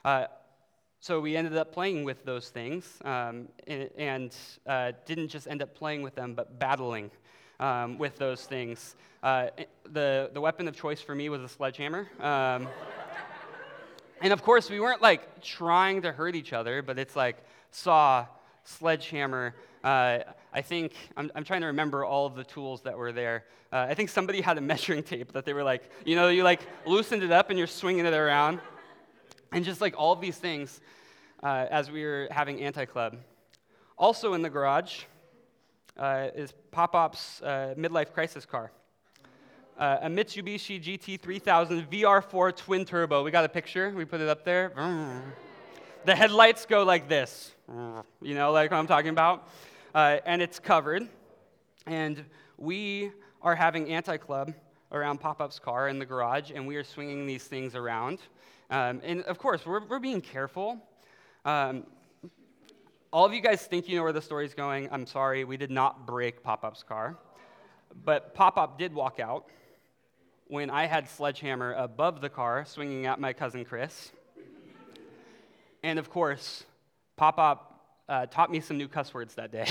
Uh, 0.04 0.26
so 1.00 1.22
we 1.22 1.38
ended 1.38 1.56
up 1.56 1.72
playing 1.72 2.04
with 2.04 2.26
those 2.26 2.50
things, 2.50 3.00
um, 3.06 3.48
and, 3.68 3.90
and 3.98 4.36
uh, 4.68 4.92
didn't 5.06 5.30
just 5.30 5.48
end 5.48 5.62
up 5.62 5.74
playing 5.76 6.02
with 6.02 6.16
them, 6.16 6.34
but 6.34 6.60
battling 6.60 7.10
um, 7.62 7.98
with 7.98 8.18
those 8.18 8.44
things. 8.44 8.96
Uh, 9.22 9.48
the 9.94 10.30
the 10.34 10.42
weapon 10.42 10.68
of 10.68 10.76
choice 10.76 11.00
for 11.00 11.16
me 11.16 11.30
was 11.30 11.42
a 11.42 11.48
sledgehammer. 11.48 12.10
Um, 12.20 12.68
and 14.24 14.32
of 14.32 14.42
course, 14.42 14.70
we 14.70 14.80
weren't 14.80 15.02
like 15.02 15.42
trying 15.42 16.04
to 16.04 16.14
hurt 16.14 16.34
each 16.34 16.54
other, 16.54 16.82
but 16.82 16.98
it's 16.98 17.14
like 17.14 17.36
saw, 17.72 18.26
sledgehammer. 18.64 19.54
Uh, 19.84 20.20
I 20.54 20.62
think, 20.62 20.94
I'm, 21.18 21.30
I'm, 21.36 21.44
trying 21.44 21.60
to 21.60 21.68
remember 21.68 22.06
all 22.06 22.26
of 22.26 22.36
the 22.36 22.46
tools 22.46 22.84
that 22.84 22.98
were 22.98 23.12
there. 23.12 23.44
Uh, 23.70 23.86
I 23.90 23.96
think 23.96 24.10
somebody 24.10 24.40
had 24.40 24.58
a 24.58 24.62
measuring 24.62 25.04
tape 25.04 25.34
that 25.34 25.44
they 25.44 25.52
were 25.52 25.64
like, 25.64 25.84
you 26.06 26.16
know, 26.16 26.30
you 26.30 26.44
like 26.44 26.62
loosened 26.86 27.22
it 27.22 27.34
up 27.34 27.50
and 27.50 27.60
you're 27.60 27.68
swinging 27.68 28.06
it 28.06 28.14
around. 28.14 28.62
And 29.52 29.66
just 29.66 29.82
like 29.82 29.94
all 29.98 30.14
of 30.14 30.22
these 30.22 30.38
things 30.38 30.80
uh, 31.44 31.66
as 31.70 31.92
we 31.92 32.06
were 32.06 32.30
having 32.32 32.62
Anti 32.62 32.86
Club. 32.86 33.18
Also 33.98 34.36
in 34.36 34.42
the 34.42 34.50
garage 34.50 35.02
uh, 35.98 36.30
is 36.34 36.54
Pop 36.72 36.96
Op's 36.96 37.42
uh, 37.42 37.74
midlife 37.78 38.14
crisis 38.14 38.46
car 38.46 38.72
uh, 39.78 39.98
a 40.02 40.08
Mitsubishi 40.08 40.82
GT3000 40.82 41.88
VR4 41.90 42.56
twin 42.56 42.86
turbo. 42.86 43.24
We 43.24 43.32
got 43.32 43.46
a 43.46 43.50
picture. 43.50 43.90
We 43.90 44.06
put 44.06 44.22
it 44.22 44.30
up 44.30 44.46
there. 44.46 44.72
The 46.06 46.16
headlights 46.16 46.66
go 46.66 46.84
like 46.84 47.08
this. 47.08 47.54
You 48.22 48.36
know, 48.36 48.52
like 48.52 48.72
what 48.72 48.78
I'm 48.78 48.88
talking 48.88 49.10
about. 49.10 49.48
Uh, 49.96 50.18
and 50.26 50.42
it's 50.42 50.60
covered. 50.60 51.08
And 51.86 52.24
we 52.58 53.12
are 53.42 53.56
having 53.56 53.90
anti 53.90 54.18
club 54.18 54.54
around 54.92 55.20
Pop 55.20 55.42
Up's 55.42 55.60
car 55.60 55.90
in 55.90 55.98
the 55.98 56.06
garage, 56.06 56.52
and 56.54 56.68
we 56.68 56.76
are 56.76 56.84
swinging 56.84 57.26
these 57.26 57.44
things 57.46 57.76
around. 57.76 58.20
Um, 58.70 59.02
and 59.04 59.24
of 59.24 59.38
course, 59.38 59.66
we're, 59.66 59.86
we're 59.86 60.00
being 60.00 60.22
careful. 60.22 60.78
Um, 61.46 61.86
all 63.12 63.26
of 63.26 63.34
you 63.34 63.42
guys 63.42 63.64
think 63.66 63.88
you 63.88 63.98
know 63.98 64.04
where 64.04 64.14
the 64.14 64.22
story's 64.22 64.54
going. 64.54 64.88
I'm 64.92 65.06
sorry, 65.06 65.44
we 65.44 65.58
did 65.58 65.72
not 65.72 66.06
break 66.06 66.44
Pop 66.44 66.64
Up's 66.64 66.84
car. 66.84 67.18
But 68.06 68.34
Pop 68.34 68.58
Up 68.58 68.80
did 68.80 68.94
walk 68.94 69.20
out 69.20 69.50
when 70.54 70.70
I 70.70 70.86
had 70.86 71.10
Sledgehammer 71.10 71.74
above 71.74 72.22
the 72.22 72.30
car 72.30 72.64
swinging 72.64 73.08
at 73.08 73.20
my 73.20 73.34
cousin 73.34 73.66
Chris. 73.66 74.12
and 75.82 75.98
of 75.98 76.12
course, 76.12 76.64
Pop 77.18 77.40
Up 77.40 77.88
uh, 78.08 78.28
taught 78.28 78.52
me 78.52 78.60
some 78.60 78.78
new 78.78 78.88
cuss 78.88 79.16
words 79.16 79.34
that 79.34 79.52
day. 79.52 79.68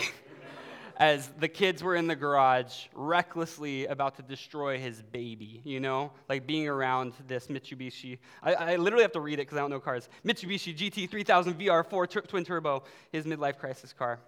As 0.97 1.29
the 1.39 1.47
kids 1.47 1.85
were 1.85 1.95
in 1.95 2.09
the 2.09 2.17
garage, 2.17 2.87
recklessly 2.95 3.87
about 3.87 4.17
to 4.17 4.23
destroy 4.23 4.77
his 4.77 5.01
baby, 5.01 5.61
you 5.63 5.79
know, 5.79 6.11
like 6.29 6.49
being 6.49 6.67
around 6.67 7.13
this 7.29 7.47
Mitsubishi. 7.47 8.19
I, 8.43 8.55
I 8.55 8.75
literally 8.77 9.05
have 9.05 9.13
to 9.13 9.21
read 9.21 9.35
it 9.35 9.43
because 9.43 9.59
I 9.59 9.61
don't 9.61 9.71
know 9.71 9.79
cars. 9.79 10.09
Mitsubishi 10.27 10.77
GT 10.77 11.09
3000 11.09 11.61
VR4 11.61 12.27
twin 12.27 12.45
turbo, 12.45 12.83
his 13.13 13.25
midlife 13.25 13.57
crisis 13.57 13.93
car. 13.93 14.19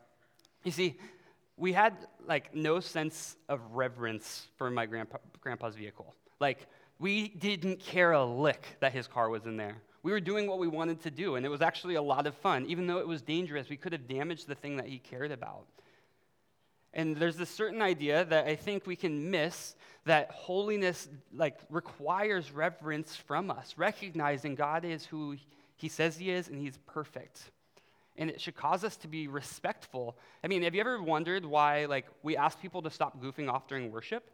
You 0.62 0.70
see, 0.70 1.00
we 1.56 1.72
had 1.72 1.96
like 2.28 2.54
no 2.54 2.78
sense 2.78 3.34
of 3.48 3.60
reverence 3.72 4.46
for 4.56 4.70
my 4.70 4.86
grandpa, 4.86 5.18
grandpa's 5.40 5.74
vehicle. 5.74 6.14
Like, 6.40 6.66
we 6.98 7.28
didn't 7.28 7.80
care 7.80 8.12
a 8.12 8.24
lick 8.24 8.64
that 8.80 8.92
his 8.92 9.06
car 9.06 9.28
was 9.28 9.44
in 9.46 9.56
there. 9.56 9.76
We 10.02 10.12
were 10.12 10.20
doing 10.20 10.46
what 10.46 10.58
we 10.58 10.68
wanted 10.68 11.00
to 11.02 11.10
do, 11.10 11.36
and 11.36 11.46
it 11.46 11.48
was 11.48 11.62
actually 11.62 11.94
a 11.94 12.02
lot 12.02 12.26
of 12.26 12.34
fun. 12.36 12.66
Even 12.66 12.86
though 12.86 12.98
it 12.98 13.08
was 13.08 13.22
dangerous, 13.22 13.68
we 13.68 13.76
could 13.76 13.92
have 13.92 14.06
damaged 14.06 14.46
the 14.46 14.54
thing 14.54 14.76
that 14.76 14.86
he 14.86 14.98
cared 14.98 15.32
about. 15.32 15.66
And 16.92 17.16
there's 17.16 17.36
this 17.36 17.50
certain 17.50 17.82
idea 17.82 18.24
that 18.26 18.46
I 18.46 18.54
think 18.54 18.86
we 18.86 18.96
can 18.96 19.30
miss 19.30 19.74
that 20.04 20.30
holiness 20.30 21.08
like 21.34 21.58
requires 21.68 22.52
reverence 22.52 23.16
from 23.16 23.50
us, 23.50 23.74
recognizing 23.76 24.54
God 24.54 24.84
is 24.84 25.04
who 25.04 25.36
he 25.76 25.88
says 25.88 26.16
he 26.16 26.30
is 26.30 26.48
and 26.48 26.58
he's 26.58 26.78
perfect. 26.86 27.50
And 28.16 28.30
it 28.30 28.40
should 28.40 28.54
cause 28.54 28.84
us 28.84 28.96
to 28.98 29.08
be 29.08 29.26
respectful. 29.26 30.16
I 30.44 30.46
mean, 30.46 30.62
have 30.62 30.74
you 30.74 30.80
ever 30.80 31.02
wondered 31.02 31.44
why 31.44 31.86
like 31.86 32.06
we 32.22 32.36
ask 32.36 32.60
people 32.60 32.82
to 32.82 32.90
stop 32.90 33.20
goofing 33.20 33.50
off 33.50 33.66
during 33.66 33.90
worship? 33.90 34.30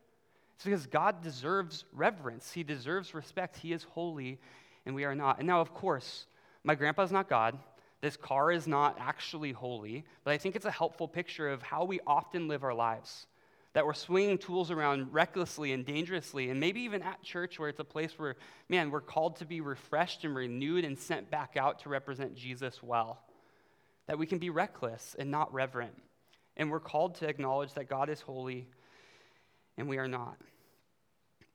It's 0.60 0.66
because 0.66 0.86
God 0.86 1.22
deserves 1.22 1.86
reverence, 1.90 2.52
He 2.52 2.62
deserves 2.62 3.14
respect, 3.14 3.56
He 3.56 3.72
is 3.72 3.82
holy, 3.82 4.38
and 4.84 4.94
we 4.94 5.04
are 5.04 5.14
not. 5.14 5.38
And 5.38 5.46
now, 5.46 5.62
of 5.62 5.72
course, 5.72 6.26
my 6.64 6.74
grandpa's 6.74 7.10
not 7.10 7.30
God. 7.30 7.58
This 8.02 8.18
car 8.18 8.52
is 8.52 8.66
not 8.66 8.98
actually 9.00 9.52
holy, 9.52 10.04
but 10.22 10.32
I 10.34 10.36
think 10.36 10.56
it's 10.56 10.66
a 10.66 10.70
helpful 10.70 11.08
picture 11.08 11.48
of 11.48 11.62
how 11.62 11.84
we 11.84 12.00
often 12.06 12.46
live 12.46 12.62
our 12.62 12.74
lives. 12.74 13.26
That 13.72 13.86
we're 13.86 13.94
swinging 13.94 14.36
tools 14.36 14.70
around 14.70 15.14
recklessly 15.14 15.72
and 15.72 15.86
dangerously, 15.86 16.50
and 16.50 16.60
maybe 16.60 16.82
even 16.82 17.00
at 17.00 17.22
church 17.22 17.58
where 17.58 17.70
it's 17.70 17.80
a 17.80 17.84
place 17.84 18.18
where, 18.18 18.36
man, 18.68 18.90
we're 18.90 19.00
called 19.00 19.36
to 19.36 19.46
be 19.46 19.62
refreshed 19.62 20.26
and 20.26 20.36
renewed 20.36 20.84
and 20.84 20.98
sent 20.98 21.30
back 21.30 21.56
out 21.56 21.78
to 21.84 21.88
represent 21.88 22.34
Jesus 22.34 22.82
well. 22.82 23.22
That 24.08 24.18
we 24.18 24.26
can 24.26 24.38
be 24.38 24.50
reckless 24.50 25.16
and 25.18 25.30
not 25.30 25.54
reverent. 25.54 25.96
And 26.58 26.70
we're 26.70 26.80
called 26.80 27.14
to 27.14 27.28
acknowledge 27.28 27.72
that 27.72 27.88
God 27.88 28.10
is 28.10 28.20
holy 28.20 28.66
and 29.78 29.88
we 29.88 29.96
are 29.96 30.08
not. 30.08 30.36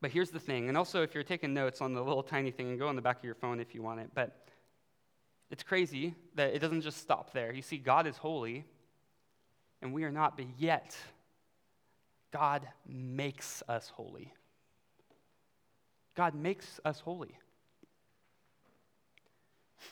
But 0.06 0.12
here's 0.12 0.30
the 0.30 0.40
thing, 0.40 0.70
and 0.70 0.78
also 0.78 1.02
if 1.02 1.16
you're 1.16 1.24
taking 1.24 1.56
notes 1.56 1.82
on 1.82 1.96
the 1.96 2.04
little 2.04 2.22
tiny 2.22 2.52
thing, 2.52 2.70
and 2.70 2.78
go 2.78 2.88
on 2.88 2.96
the 2.96 3.02
back 3.02 3.18
of 3.18 3.24
your 3.24 3.34
phone 3.34 3.60
if 3.60 3.74
you 3.74 3.82
want 3.82 4.02
it, 4.02 4.12
but 4.14 4.46
it's 5.50 5.64
crazy 5.64 6.14
that 6.36 6.54
it 6.54 6.60
doesn't 6.60 6.82
just 6.82 7.00
stop 7.00 7.34
there. 7.34 7.52
You 7.52 7.64
see, 7.64 7.80
God 7.80 8.06
is 8.06 8.16
holy, 8.16 8.66
and 9.82 9.92
we 9.92 10.04
are 10.04 10.12
not, 10.12 10.38
but 10.38 10.46
yet, 10.60 10.96
God 12.32 12.68
makes 12.88 13.64
us 13.68 13.90
holy. 13.90 14.32
God 16.14 16.36
makes 16.36 16.80
us 16.86 17.00
holy. 17.00 17.40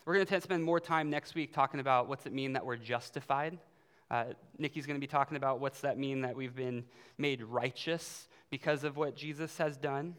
We're 0.05 0.13
going 0.13 0.27
to 0.27 0.41
spend 0.41 0.63
more 0.63 0.79
time 0.79 1.09
next 1.09 1.33
week 1.33 1.53
talking 1.53 1.79
about 1.79 2.07
what's 2.07 2.27
it 2.27 2.33
mean 2.33 2.53
that 2.53 2.63
we're 2.63 2.75
justified. 2.75 3.57
Uh, 4.11 4.25
Nikki's 4.59 4.85
going 4.85 4.97
to 4.97 5.01
be 5.01 5.07
talking 5.07 5.37
about 5.37 5.59
what's 5.59 5.81
that 5.81 5.97
mean 5.97 6.21
that 6.21 6.35
we've 6.35 6.55
been 6.55 6.85
made 7.17 7.41
righteous 7.41 8.27
because 8.53 8.83
of 8.83 8.95
what 8.95 9.15
Jesus 9.15 9.57
has 9.57 9.77
done. 9.77 10.13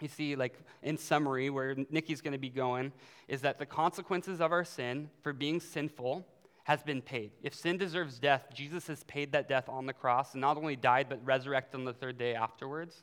You 0.00 0.06
see, 0.06 0.36
like 0.36 0.56
in 0.84 0.96
summary, 0.96 1.50
where 1.50 1.74
Nikki's 1.90 2.20
going 2.20 2.30
to 2.32 2.38
be 2.38 2.48
going 2.48 2.92
is 3.26 3.40
that 3.40 3.58
the 3.58 3.66
consequences 3.66 4.40
of 4.40 4.52
our 4.52 4.62
sin 4.62 5.10
for 5.24 5.32
being 5.32 5.58
sinful 5.58 6.24
has 6.62 6.84
been 6.84 7.02
paid. 7.02 7.32
If 7.42 7.52
sin 7.52 7.76
deserves 7.76 8.20
death, 8.20 8.46
Jesus 8.54 8.86
has 8.86 9.02
paid 9.02 9.32
that 9.32 9.48
death 9.48 9.68
on 9.68 9.86
the 9.86 9.92
cross 9.92 10.34
and 10.34 10.40
not 10.40 10.58
only 10.58 10.76
died, 10.76 11.08
but 11.08 11.18
resurrected 11.26 11.80
on 11.80 11.84
the 11.84 11.92
third 11.92 12.18
day 12.18 12.36
afterwards. 12.36 13.02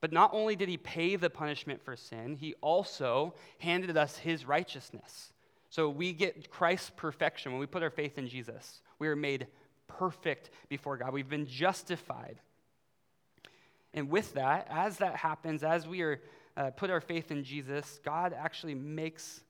But 0.00 0.10
not 0.10 0.34
only 0.34 0.56
did 0.56 0.68
he 0.68 0.76
pay 0.76 1.14
the 1.14 1.30
punishment 1.30 1.80
for 1.80 1.94
sin, 1.94 2.34
he 2.34 2.54
also 2.60 3.36
handed 3.60 3.96
us 3.96 4.16
his 4.16 4.44
righteousness. 4.44 5.32
So 5.70 5.88
we 5.88 6.12
get 6.12 6.50
Christ's 6.50 6.90
perfection 6.96 7.52
when 7.52 7.60
we 7.60 7.66
put 7.66 7.84
our 7.84 7.90
faith 7.90 8.18
in 8.18 8.26
Jesus. 8.26 8.82
We 8.98 9.06
are 9.06 9.14
made 9.14 9.46
perfect 9.86 10.50
before 10.68 10.96
God. 10.96 11.12
We've 11.12 11.28
been 11.28 11.46
justified. 11.46 12.40
And 13.98 14.08
with 14.08 14.34
that, 14.34 14.68
as 14.70 14.98
that 14.98 15.16
happens, 15.16 15.64
as 15.64 15.88
we 15.88 16.02
are 16.02 16.20
uh, 16.56 16.70
put 16.70 16.88
our 16.88 17.00
faith 17.00 17.32
in 17.32 17.42
Jesus, 17.42 17.98
God 18.04 18.32
actually 18.32 18.76
makes 18.76 19.40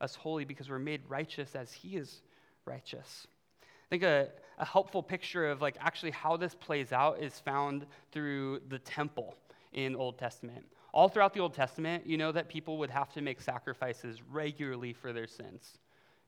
us 0.00 0.14
holy 0.14 0.44
because 0.44 0.70
we're 0.70 0.78
made 0.78 1.00
righteous 1.08 1.56
as 1.56 1.72
He 1.72 1.96
is 1.96 2.22
righteous. 2.66 3.26
I 3.62 3.88
think 3.90 4.04
a, 4.04 4.28
a 4.58 4.64
helpful 4.64 5.02
picture 5.02 5.48
of 5.48 5.60
like 5.60 5.76
actually 5.80 6.12
how 6.12 6.36
this 6.36 6.54
plays 6.54 6.92
out 6.92 7.20
is 7.20 7.40
found 7.40 7.84
through 8.12 8.60
the 8.68 8.78
temple 8.78 9.34
in 9.72 9.96
Old 9.96 10.18
Testament. 10.18 10.64
All 10.94 11.08
throughout 11.08 11.34
the 11.34 11.40
Old 11.40 11.54
Testament, 11.54 12.06
you 12.06 12.16
know 12.16 12.30
that 12.30 12.48
people 12.48 12.78
would 12.78 12.90
have 12.90 13.12
to 13.14 13.20
make 13.20 13.40
sacrifices 13.40 14.22
regularly 14.30 14.92
for 14.92 15.12
their 15.12 15.26
sins. 15.26 15.78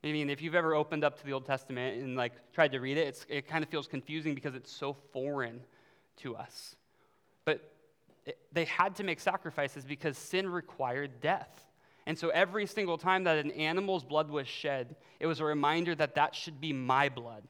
I 0.02 0.10
mean, 0.10 0.30
if 0.30 0.42
you've 0.42 0.56
ever 0.56 0.74
opened 0.74 1.04
up 1.04 1.16
to 1.20 1.24
the 1.24 1.32
Old 1.32 1.46
Testament 1.46 2.02
and 2.02 2.16
like 2.16 2.32
tried 2.52 2.72
to 2.72 2.80
read 2.80 2.98
it, 2.98 3.24
it 3.28 3.46
kind 3.46 3.62
of 3.62 3.70
feels 3.70 3.86
confusing 3.86 4.34
because 4.34 4.56
it's 4.56 4.72
so 4.72 4.96
foreign 5.12 5.60
to 6.16 6.34
us. 6.34 6.74
They 8.52 8.64
had 8.64 8.96
to 8.96 9.04
make 9.04 9.20
sacrifices 9.20 9.84
because 9.84 10.18
sin 10.18 10.48
required 10.48 11.20
death. 11.20 11.64
And 12.06 12.18
so 12.18 12.30
every 12.30 12.66
single 12.66 12.96
time 12.96 13.24
that 13.24 13.36
an 13.36 13.50
animal's 13.50 14.02
blood 14.02 14.30
was 14.30 14.48
shed, 14.48 14.96
it 15.20 15.26
was 15.26 15.40
a 15.40 15.44
reminder 15.44 15.94
that 15.94 16.14
that 16.14 16.34
should 16.34 16.60
be 16.60 16.72
my 16.72 17.10
blood 17.10 17.42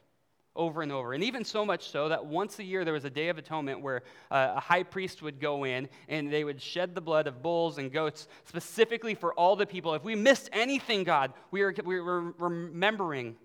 over 0.56 0.82
and 0.82 0.90
over. 0.90 1.14
And 1.14 1.22
even 1.22 1.44
so 1.44 1.64
much 1.64 1.88
so 1.88 2.08
that 2.08 2.26
once 2.26 2.58
a 2.58 2.64
year 2.64 2.84
there 2.84 2.92
was 2.92 3.04
a 3.04 3.10
Day 3.10 3.28
of 3.28 3.38
Atonement 3.38 3.80
where 3.80 4.02
uh, 4.30 4.54
a 4.56 4.60
high 4.60 4.82
priest 4.82 5.22
would 5.22 5.40
go 5.40 5.64
in 5.64 5.88
and 6.08 6.32
they 6.32 6.42
would 6.42 6.60
shed 6.60 6.96
the 6.96 7.00
blood 7.00 7.28
of 7.28 7.40
bulls 7.40 7.78
and 7.78 7.92
goats 7.92 8.26
specifically 8.44 9.14
for 9.14 9.32
all 9.34 9.54
the 9.54 9.66
people. 9.66 9.94
If 9.94 10.02
we 10.02 10.16
missed 10.16 10.50
anything, 10.52 11.04
God, 11.04 11.32
we 11.52 11.62
were, 11.62 11.74
we 11.84 12.00
were 12.00 12.32
remembering 12.38 13.36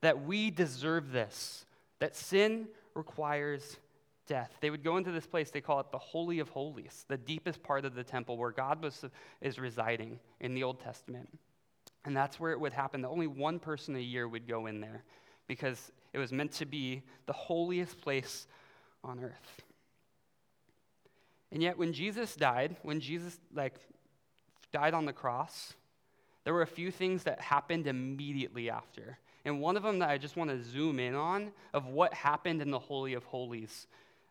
that 0.00 0.24
we 0.24 0.50
deserve 0.50 1.12
this, 1.12 1.66
that 1.98 2.16
sin 2.16 2.68
requires 2.94 3.76
death. 4.26 4.52
They 4.60 4.70
would 4.70 4.84
go 4.84 4.96
into 4.96 5.10
this 5.10 5.26
place, 5.26 5.50
they 5.50 5.60
call 5.60 5.80
it 5.80 5.90
the 5.90 5.98
Holy 5.98 6.38
of 6.38 6.48
Holies, 6.48 7.04
the 7.08 7.16
deepest 7.16 7.62
part 7.62 7.84
of 7.84 7.94
the 7.94 8.04
temple 8.04 8.36
where 8.36 8.50
God 8.50 8.82
was, 8.82 9.04
is 9.40 9.58
residing 9.58 10.18
in 10.40 10.54
the 10.54 10.62
Old 10.62 10.80
Testament. 10.80 11.28
And 12.04 12.16
that's 12.16 12.38
where 12.38 12.52
it 12.52 12.60
would 12.60 12.72
happen. 12.72 13.02
That 13.02 13.08
only 13.08 13.26
one 13.26 13.58
person 13.58 13.96
a 13.96 14.00
year 14.00 14.28
would 14.28 14.46
go 14.46 14.66
in 14.66 14.80
there 14.80 15.02
because 15.48 15.92
it 16.12 16.18
was 16.18 16.32
meant 16.32 16.52
to 16.52 16.66
be 16.66 17.02
the 17.26 17.32
holiest 17.32 18.00
place 18.00 18.46
on 19.02 19.20
earth. 19.20 19.62
And 21.52 21.62
yet 21.62 21.78
when 21.78 21.92
Jesus 21.92 22.34
died, 22.36 22.76
when 22.82 23.00
Jesus 23.00 23.38
like 23.54 23.74
died 24.72 24.94
on 24.94 25.04
the 25.04 25.12
cross, 25.12 25.74
there 26.44 26.54
were 26.54 26.62
a 26.62 26.66
few 26.66 26.90
things 26.90 27.24
that 27.24 27.40
happened 27.40 27.86
immediately 27.86 28.70
after. 28.70 29.18
And 29.44 29.60
one 29.60 29.76
of 29.76 29.82
them 29.82 30.00
that 30.00 30.10
I 30.10 30.18
just 30.18 30.36
want 30.36 30.50
to 30.50 30.62
zoom 30.62 30.98
in 30.98 31.14
on 31.14 31.52
of 31.72 31.86
what 31.86 32.12
happened 32.14 32.62
in 32.62 32.70
the 32.70 32.78
Holy 32.78 33.14
of 33.14 33.24
Holies 33.24 33.86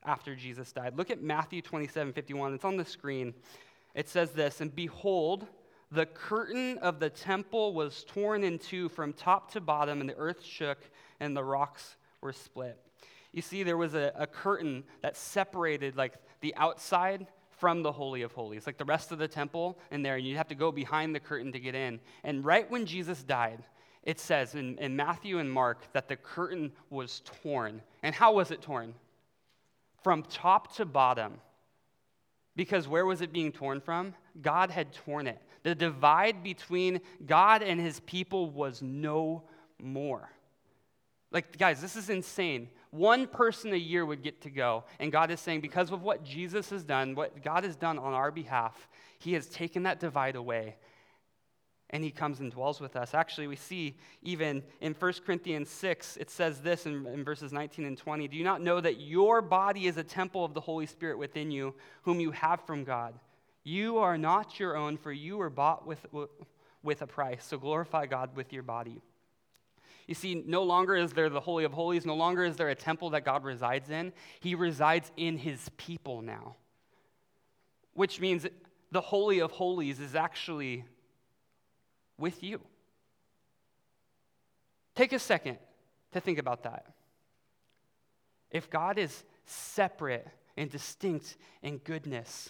after 0.05 0.35
Jesus 0.35 0.71
died. 0.71 0.97
Look 0.97 1.11
at 1.11 1.21
Matthew 1.21 1.61
27 1.61 2.13
51. 2.13 2.53
It's 2.53 2.65
on 2.65 2.77
the 2.77 2.85
screen. 2.85 3.33
It 3.93 4.09
says 4.09 4.31
this 4.31 4.61
And 4.61 4.75
behold, 4.75 5.47
the 5.91 6.05
curtain 6.05 6.77
of 6.79 6.99
the 6.99 7.09
temple 7.09 7.73
was 7.73 8.03
torn 8.07 8.43
in 8.43 8.59
two 8.59 8.89
from 8.89 9.13
top 9.13 9.51
to 9.51 9.61
bottom, 9.61 10.01
and 10.01 10.09
the 10.09 10.15
earth 10.15 10.43
shook, 10.43 10.79
and 11.19 11.35
the 11.35 11.43
rocks 11.43 11.95
were 12.21 12.33
split. 12.33 12.79
You 13.31 13.41
see, 13.41 13.63
there 13.63 13.77
was 13.77 13.93
a, 13.93 14.11
a 14.15 14.27
curtain 14.27 14.83
that 15.01 15.17
separated 15.17 15.95
like 15.95 16.13
the 16.41 16.55
outside 16.55 17.27
from 17.57 17.83
the 17.83 17.91
Holy 17.91 18.21
of 18.21 18.31
Holies, 18.33 18.65
like 18.65 18.77
the 18.77 18.85
rest 18.85 19.11
of 19.11 19.17
the 19.17 19.27
temple 19.27 19.79
in 19.91 20.01
there, 20.01 20.15
and 20.15 20.25
you'd 20.25 20.37
have 20.37 20.47
to 20.49 20.55
go 20.55 20.71
behind 20.71 21.15
the 21.15 21.19
curtain 21.19 21.51
to 21.51 21.59
get 21.59 21.75
in. 21.75 21.99
And 22.23 22.43
right 22.43 22.69
when 22.69 22.85
Jesus 22.85 23.23
died, 23.23 23.63
it 24.03 24.19
says 24.19 24.55
in, 24.55 24.77
in 24.77 24.95
Matthew 24.95 25.39
and 25.39 25.51
Mark 25.51 25.91
that 25.93 26.07
the 26.07 26.15
curtain 26.15 26.71
was 26.89 27.21
torn. 27.41 27.81
And 28.03 28.13
how 28.13 28.33
was 28.33 28.51
it 28.51 28.61
torn? 28.61 28.93
From 30.05 30.21
top 30.21 30.75
to 30.75 30.85
bottom. 30.85 31.33
Because 32.55 32.87
where 32.87 33.07
was 33.07 33.21
it 33.21 33.33
being 33.33 33.51
torn 33.51 33.81
from? 33.81 34.13
God 34.39 34.69
had 34.69 34.93
torn 34.93 35.25
it. 35.25 35.41
The 35.63 35.73
divide 35.73 36.43
between 36.43 37.01
God 37.25 37.63
and 37.63 37.81
his 37.81 38.01
people 38.01 38.51
was 38.51 38.83
no 38.83 39.45
more. 39.81 40.29
Like, 41.31 41.57
guys, 41.57 41.81
this 41.81 41.95
is 41.95 42.11
insane. 42.11 42.69
One 42.91 43.25
person 43.25 43.73
a 43.73 43.77
year 43.77 44.05
would 44.05 44.21
get 44.21 44.41
to 44.41 44.51
go. 44.51 44.83
And 44.99 45.11
God 45.11 45.31
is 45.31 45.39
saying, 45.39 45.61
because 45.61 45.91
of 45.91 46.03
what 46.03 46.23
Jesus 46.23 46.69
has 46.69 46.83
done, 46.83 47.15
what 47.15 47.43
God 47.43 47.63
has 47.63 47.75
done 47.75 47.97
on 47.97 48.13
our 48.13 48.29
behalf, 48.29 48.87
he 49.17 49.33
has 49.33 49.47
taken 49.47 49.81
that 49.83 49.99
divide 49.99 50.35
away 50.35 50.75
and 51.95 52.03
he 52.03 52.11
comes 52.11 52.41
and 52.41 52.51
dwells 52.51 52.81
with 52.81 52.97
us. 52.97 53.13
Actually, 53.13 53.47
we 53.47 53.55
see 53.55 53.95
even 54.21 54.61
in 54.81 54.93
1 54.93 55.13
Corinthians 55.25 55.69
6, 55.69 56.17
it 56.17 56.29
says 56.29 56.59
this 56.59 56.85
in, 56.85 57.07
in, 57.07 57.23
verses 57.23 57.53
19 57.53 57.85
and 57.85 57.97
20 57.97 58.27
Do 58.27 58.35
you 58.35 58.43
not 58.43 58.61
know 58.61 58.81
that 58.81 58.99
your 58.99 59.41
body 59.41 59.87
is 59.87 59.95
a 59.95 60.03
temple 60.03 60.43
of 60.43 60.53
the 60.53 60.59
Holy 60.59 60.87
Spirit 60.87 61.17
within 61.17 61.51
you, 61.51 61.73
whom 62.01 62.19
you 62.19 62.31
have 62.31 62.59
from 62.65 62.83
God? 62.83 63.13
You 63.63 63.99
are 63.99 64.17
not 64.17 64.59
your 64.59 64.75
own, 64.75 64.97
for 64.97 65.13
you 65.13 65.37
were 65.37 65.49
bought 65.49 65.87
with, 65.87 66.05
with 66.83 67.01
a 67.01 67.07
price. 67.07 67.45
So 67.45 67.57
glorify 67.57 68.07
God 68.07 68.35
with 68.35 68.51
your 68.51 68.63
body. 68.63 69.01
You 70.05 70.15
see, 70.15 70.43
no 70.45 70.63
longer 70.63 70.97
is 70.97 71.13
there 71.13 71.29
the 71.29 71.39
Holy 71.39 71.63
of 71.63 71.71
Holies, 71.71 72.05
no 72.05 72.15
longer 72.15 72.43
is 72.43 72.57
there 72.57 72.69
a 72.69 72.75
temple 72.75 73.11
that 73.11 73.23
God 73.23 73.45
resides 73.45 73.89
in. 73.89 74.11
He 74.41 74.53
resides 74.53 75.13
in 75.15 75.37
his 75.37 75.71
people 75.77 76.21
now, 76.21 76.57
which 77.93 78.19
means 78.19 78.45
the 78.91 79.01
Holy 79.01 79.39
of 79.39 79.51
Holies 79.51 80.01
is 80.01 80.13
actually 80.13 80.83
with 82.17 82.43
you. 82.43 82.61
Take 84.95 85.13
a 85.13 85.19
second 85.19 85.57
to 86.13 86.21
think 86.21 86.39
about 86.39 86.63
that. 86.63 86.85
If 88.51 88.69
God 88.69 88.97
is 88.97 89.23
separate 89.45 90.27
and 90.55 90.69
distinct 90.69 91.35
in 91.61 91.79
goodness, 91.79 92.49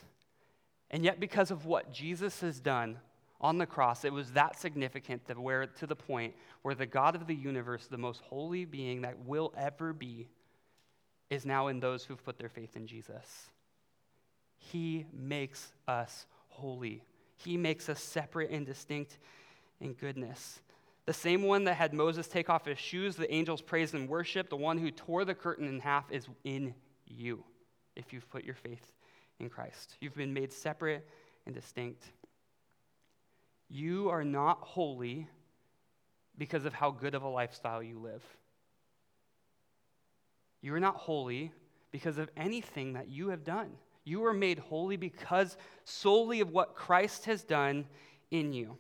and 0.92 1.04
yet 1.04 1.20
because 1.20 1.50
of 1.50 1.66
what 1.66 1.92
Jesus 1.92 2.42
has 2.42 2.60
done 2.60 3.00
on 3.42 3.58
the 3.58 3.66
cross, 3.66 4.06
it 4.06 4.14
was 4.14 4.32
that 4.32 4.60
significant 4.60 5.26
that 5.26 5.38
where, 5.38 5.66
to 5.66 5.88
the 5.88 5.96
point 5.96 6.36
where 6.62 6.76
the 6.76 6.86
God 6.86 7.16
of 7.16 7.28
the 7.28 7.36
universe, 7.36 7.88
the 7.88 7.98
most 7.98 8.22
holy 8.22 8.66
being 8.66 9.02
that 9.02 9.26
will 9.26 9.52
ever 9.58 9.94
be, 9.94 10.28
is 11.30 11.46
now 11.46 11.68
in 11.68 11.80
those 11.80 12.04
who've 12.04 12.24
put 12.24 12.38
their 12.38 12.50
faith 12.50 12.76
in 12.76 12.86
Jesus. 12.86 13.50
He 14.58 15.06
makes 15.12 15.72
us 15.88 16.28
holy. 16.50 17.04
He 17.38 17.58
makes 17.58 17.90
us 17.90 18.00
separate 18.00 18.52
and 18.52 18.66
distinct 18.66 19.18
and 19.82 19.98
goodness. 19.98 20.62
The 21.06 21.14
same 21.14 21.44
one 21.44 21.66
that 21.66 21.76
had 21.76 21.94
Moses 21.94 22.28
take 22.28 22.50
off 22.50 22.66
his 22.66 22.80
shoes, 22.80 23.16
the 23.16 23.32
angels 23.32 23.62
praise 23.62 23.94
and 23.94 24.10
worship, 24.10 24.50
the 24.50 24.56
one 24.56 24.78
who 24.78 24.90
tore 24.90 25.24
the 25.24 25.36
curtain 25.36 25.68
in 25.68 25.80
half 25.80 26.12
is 26.12 26.28
in 26.44 26.74
you 27.06 27.44
if 27.96 28.12
you've 28.12 28.30
put 28.30 28.44
your 28.44 28.56
faith 28.56 28.92
in 29.40 29.50
Christ. 29.50 29.98
You've 30.02 30.16
been 30.16 30.34
made 30.34 30.52
separate 30.52 31.08
and 31.46 31.54
distinct. 31.54 32.12
You 33.70 34.10
are 34.10 34.24
not 34.24 34.60
holy 34.62 35.28
because 36.38 36.66
of 36.66 36.74
how 36.74 36.92
good 36.92 37.16
of 37.16 37.24
a 37.24 37.28
lifestyle 37.28 37.82
you 37.82 38.00
live. 38.00 38.24
You 40.62 40.74
are 40.74 40.80
not 40.80 40.96
holy 40.96 41.52
because 41.92 42.18
of 42.18 42.30
anything 42.36 42.94
that 42.94 43.08
you 43.10 43.30
have 43.30 43.44
done. 43.44 43.72
You 44.04 44.26
are 44.26 44.34
made 44.34 44.60
holy 44.60 44.98
because 44.98 45.58
solely 45.84 46.42
of 46.42 46.52
what 46.52 46.76
Christ 46.76 47.26
has 47.26 47.44
done 47.44 47.86
in 48.32 48.54
you, 48.54 48.78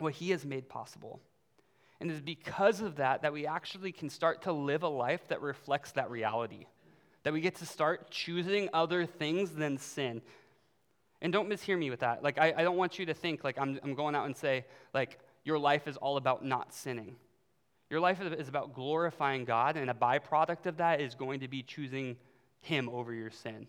what 0.00 0.14
he 0.14 0.30
has 0.30 0.44
made 0.44 0.68
possible. 0.68 1.20
And 2.00 2.10
it 2.10 2.14
is 2.14 2.20
because 2.20 2.80
of 2.80 2.96
that 2.96 3.22
that 3.22 3.32
we 3.32 3.46
actually 3.46 3.92
can 3.92 4.08
start 4.08 4.42
to 4.42 4.52
live 4.52 4.82
a 4.82 4.88
life 4.88 5.28
that 5.28 5.42
reflects 5.42 5.92
that 5.92 6.10
reality. 6.10 6.66
That 7.24 7.32
we 7.32 7.40
get 7.40 7.56
to 7.56 7.66
start 7.66 8.10
choosing 8.10 8.70
other 8.72 9.04
things 9.04 9.50
than 9.50 9.76
sin. 9.76 10.22
And 11.20 11.32
don't 11.32 11.50
mishear 11.50 11.78
me 11.78 11.90
with 11.90 12.00
that. 12.00 12.22
Like, 12.22 12.38
I, 12.38 12.54
I 12.56 12.62
don't 12.62 12.78
want 12.78 12.98
you 12.98 13.06
to 13.06 13.14
think, 13.14 13.44
like, 13.44 13.58
I'm, 13.58 13.78
I'm 13.82 13.94
going 13.94 14.14
out 14.14 14.24
and 14.24 14.34
say, 14.34 14.64
like, 14.94 15.18
your 15.44 15.58
life 15.58 15.86
is 15.86 15.98
all 15.98 16.16
about 16.16 16.44
not 16.44 16.72
sinning. 16.72 17.16
Your 17.90 18.00
life 18.00 18.20
is 18.22 18.48
about 18.48 18.72
glorifying 18.72 19.44
God, 19.44 19.76
and 19.76 19.90
a 19.90 19.94
byproduct 19.94 20.66
of 20.66 20.78
that 20.78 21.00
is 21.00 21.14
going 21.14 21.40
to 21.40 21.48
be 21.48 21.62
choosing 21.62 22.16
Him 22.60 22.88
over 22.88 23.12
your 23.12 23.30
sin. 23.30 23.66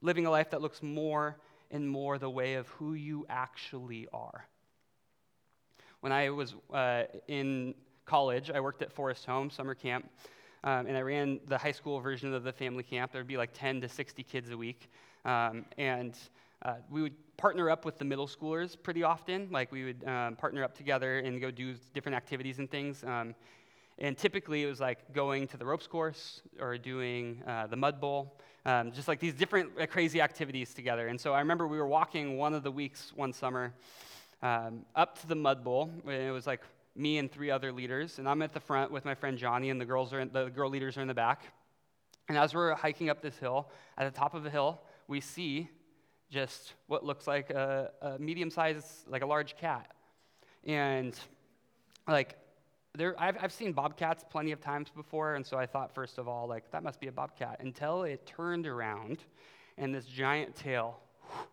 Living 0.00 0.24
a 0.24 0.30
life 0.30 0.50
that 0.50 0.62
looks 0.62 0.82
more 0.82 1.36
and 1.70 1.88
more 1.88 2.18
the 2.18 2.30
way 2.30 2.54
of 2.54 2.68
who 2.68 2.94
you 2.94 3.26
actually 3.28 4.08
are. 4.12 4.46
When 6.00 6.12
I 6.12 6.30
was 6.30 6.54
uh, 6.72 7.02
in 7.28 7.74
college, 8.06 8.50
I 8.50 8.58
worked 8.60 8.80
at 8.80 8.90
Forest 8.90 9.26
Home 9.26 9.50
summer 9.50 9.74
camp, 9.74 10.08
um, 10.64 10.86
and 10.86 10.96
I 10.96 11.02
ran 11.02 11.40
the 11.46 11.58
high 11.58 11.72
school 11.72 12.00
version 12.00 12.32
of 12.32 12.42
the 12.42 12.52
family 12.52 12.82
camp. 12.82 13.12
There 13.12 13.20
would 13.20 13.28
be 13.28 13.36
like 13.36 13.50
10 13.52 13.82
to 13.82 13.88
60 13.88 14.22
kids 14.22 14.50
a 14.50 14.56
week. 14.56 14.90
Um, 15.26 15.66
and 15.76 16.16
uh, 16.62 16.76
we 16.88 17.02
would 17.02 17.14
partner 17.36 17.68
up 17.68 17.84
with 17.84 17.98
the 17.98 18.04
middle 18.06 18.26
schoolers 18.26 18.82
pretty 18.82 19.02
often. 19.02 19.48
Like 19.50 19.70
we 19.72 19.84
would 19.84 20.02
um, 20.06 20.36
partner 20.36 20.64
up 20.64 20.74
together 20.74 21.18
and 21.18 21.38
go 21.38 21.50
do 21.50 21.74
different 21.92 22.16
activities 22.16 22.58
and 22.58 22.70
things. 22.70 23.04
Um, 23.04 23.34
and 23.98 24.16
typically 24.16 24.62
it 24.62 24.66
was 24.66 24.80
like 24.80 25.12
going 25.12 25.46
to 25.48 25.58
the 25.58 25.66
ropes 25.66 25.86
course 25.86 26.40
or 26.58 26.78
doing 26.78 27.42
uh, 27.46 27.66
the 27.66 27.76
mud 27.76 28.00
bowl, 28.00 28.38
um, 28.64 28.90
just 28.90 29.06
like 29.06 29.20
these 29.20 29.34
different 29.34 29.70
uh, 29.78 29.86
crazy 29.86 30.22
activities 30.22 30.72
together. 30.72 31.08
And 31.08 31.20
so 31.20 31.34
I 31.34 31.40
remember 31.40 31.66
we 31.66 31.76
were 31.76 31.86
walking 31.86 32.38
one 32.38 32.54
of 32.54 32.62
the 32.62 32.70
weeks 32.70 33.12
one 33.14 33.34
summer 33.34 33.74
um, 34.42 34.84
up 34.94 35.18
to 35.20 35.26
the 35.26 35.34
mud 35.34 35.64
bowl. 35.64 35.90
It 36.06 36.32
was 36.32 36.46
like 36.46 36.62
me 36.96 37.18
and 37.18 37.30
three 37.30 37.50
other 37.50 37.72
leaders, 37.72 38.18
and 38.18 38.28
I'm 38.28 38.42
at 38.42 38.52
the 38.52 38.60
front 38.60 38.90
with 38.90 39.04
my 39.04 39.14
friend 39.14 39.38
Johnny, 39.38 39.70
and 39.70 39.80
the 39.80 39.84
girls 39.84 40.12
are 40.12 40.20
in, 40.20 40.30
the 40.32 40.46
girl 40.46 40.70
leaders 40.70 40.96
are 40.96 41.02
in 41.02 41.08
the 41.08 41.14
back. 41.14 41.42
And 42.28 42.38
as 42.38 42.54
we're 42.54 42.74
hiking 42.74 43.10
up 43.10 43.22
this 43.22 43.36
hill, 43.38 43.70
at 43.98 44.12
the 44.12 44.18
top 44.18 44.34
of 44.34 44.42
the 44.42 44.50
hill, 44.50 44.80
we 45.08 45.20
see 45.20 45.68
just 46.30 46.74
what 46.86 47.04
looks 47.04 47.26
like 47.26 47.50
a, 47.50 47.90
a 48.00 48.18
medium-sized, 48.18 49.08
like 49.08 49.22
a 49.22 49.26
large 49.26 49.56
cat. 49.56 49.90
And 50.64 51.18
like, 52.06 52.36
there, 52.94 53.14
I've, 53.18 53.36
I've 53.40 53.52
seen 53.52 53.72
bobcats 53.72 54.24
plenty 54.28 54.52
of 54.52 54.60
times 54.60 54.90
before, 54.94 55.34
and 55.34 55.44
so 55.44 55.56
I 55.56 55.66
thought, 55.66 55.94
first 55.94 56.18
of 56.18 56.28
all, 56.28 56.46
like, 56.46 56.70
that 56.70 56.82
must 56.82 57.00
be 57.00 57.08
a 57.08 57.12
bobcat, 57.12 57.58
until 57.60 58.02
it 58.02 58.26
turned 58.26 58.66
around 58.66 59.24
and 59.78 59.94
this 59.94 60.06
giant 60.06 60.54
tail 60.54 61.00
whew, 61.30 61.46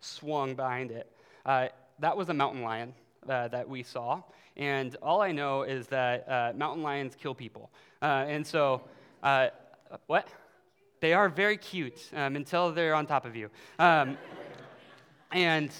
swung 0.00 0.54
behind 0.54 0.90
it. 0.90 1.10
Uh, 1.46 1.68
that 2.00 2.16
was 2.16 2.28
a 2.28 2.34
mountain 2.34 2.62
lion 2.62 2.94
uh, 3.28 3.48
that 3.48 3.68
we 3.68 3.82
saw. 3.82 4.22
And 4.56 4.96
all 5.02 5.20
I 5.20 5.32
know 5.32 5.62
is 5.62 5.86
that 5.88 6.28
uh, 6.28 6.52
mountain 6.56 6.82
lions 6.82 7.14
kill 7.14 7.34
people. 7.34 7.70
Uh, 8.02 8.24
and 8.26 8.46
so, 8.46 8.82
uh, 9.22 9.48
what? 10.06 10.28
They 11.00 11.12
are 11.12 11.28
very 11.28 11.56
cute 11.56 12.10
um, 12.14 12.34
until 12.34 12.72
they're 12.72 12.94
on 12.94 13.06
top 13.06 13.24
of 13.24 13.36
you. 13.36 13.50
Um, 13.78 14.18
and 15.32 15.70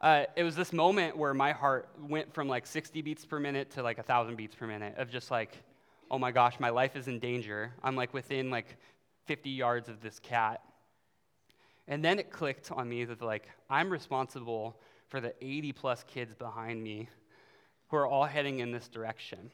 uh, 0.00 0.24
it 0.34 0.42
was 0.42 0.56
this 0.56 0.72
moment 0.72 1.16
where 1.16 1.34
my 1.34 1.52
heart 1.52 1.88
went 2.08 2.32
from 2.32 2.48
like 2.48 2.66
60 2.66 3.02
beats 3.02 3.24
per 3.24 3.38
minute 3.38 3.70
to 3.72 3.82
like 3.82 3.98
1,000 3.98 4.34
beats 4.36 4.54
per 4.54 4.66
minute 4.66 4.94
of 4.96 5.10
just 5.10 5.30
like, 5.30 5.62
oh 6.10 6.18
my 6.18 6.32
gosh, 6.32 6.58
my 6.58 6.70
life 6.70 6.96
is 6.96 7.08
in 7.08 7.18
danger. 7.18 7.72
I'm 7.82 7.96
like 7.96 8.14
within 8.14 8.50
like 8.50 8.76
50 9.26 9.50
yards 9.50 9.88
of 9.88 10.00
this 10.00 10.18
cat. 10.18 10.62
And 11.86 12.04
then 12.04 12.18
it 12.18 12.30
clicked 12.30 12.72
on 12.72 12.88
me 12.88 13.04
that 13.04 13.20
like, 13.20 13.48
I'm 13.68 13.90
responsible 13.90 14.76
for 15.12 15.20
the 15.20 15.34
80 15.42 15.72
plus 15.72 16.04
kids 16.08 16.34
behind 16.34 16.82
me 16.82 17.06
who 17.88 17.98
are 17.98 18.06
all 18.06 18.24
heading 18.24 18.60
in 18.60 18.72
this 18.72 18.88
direction. 18.88 19.50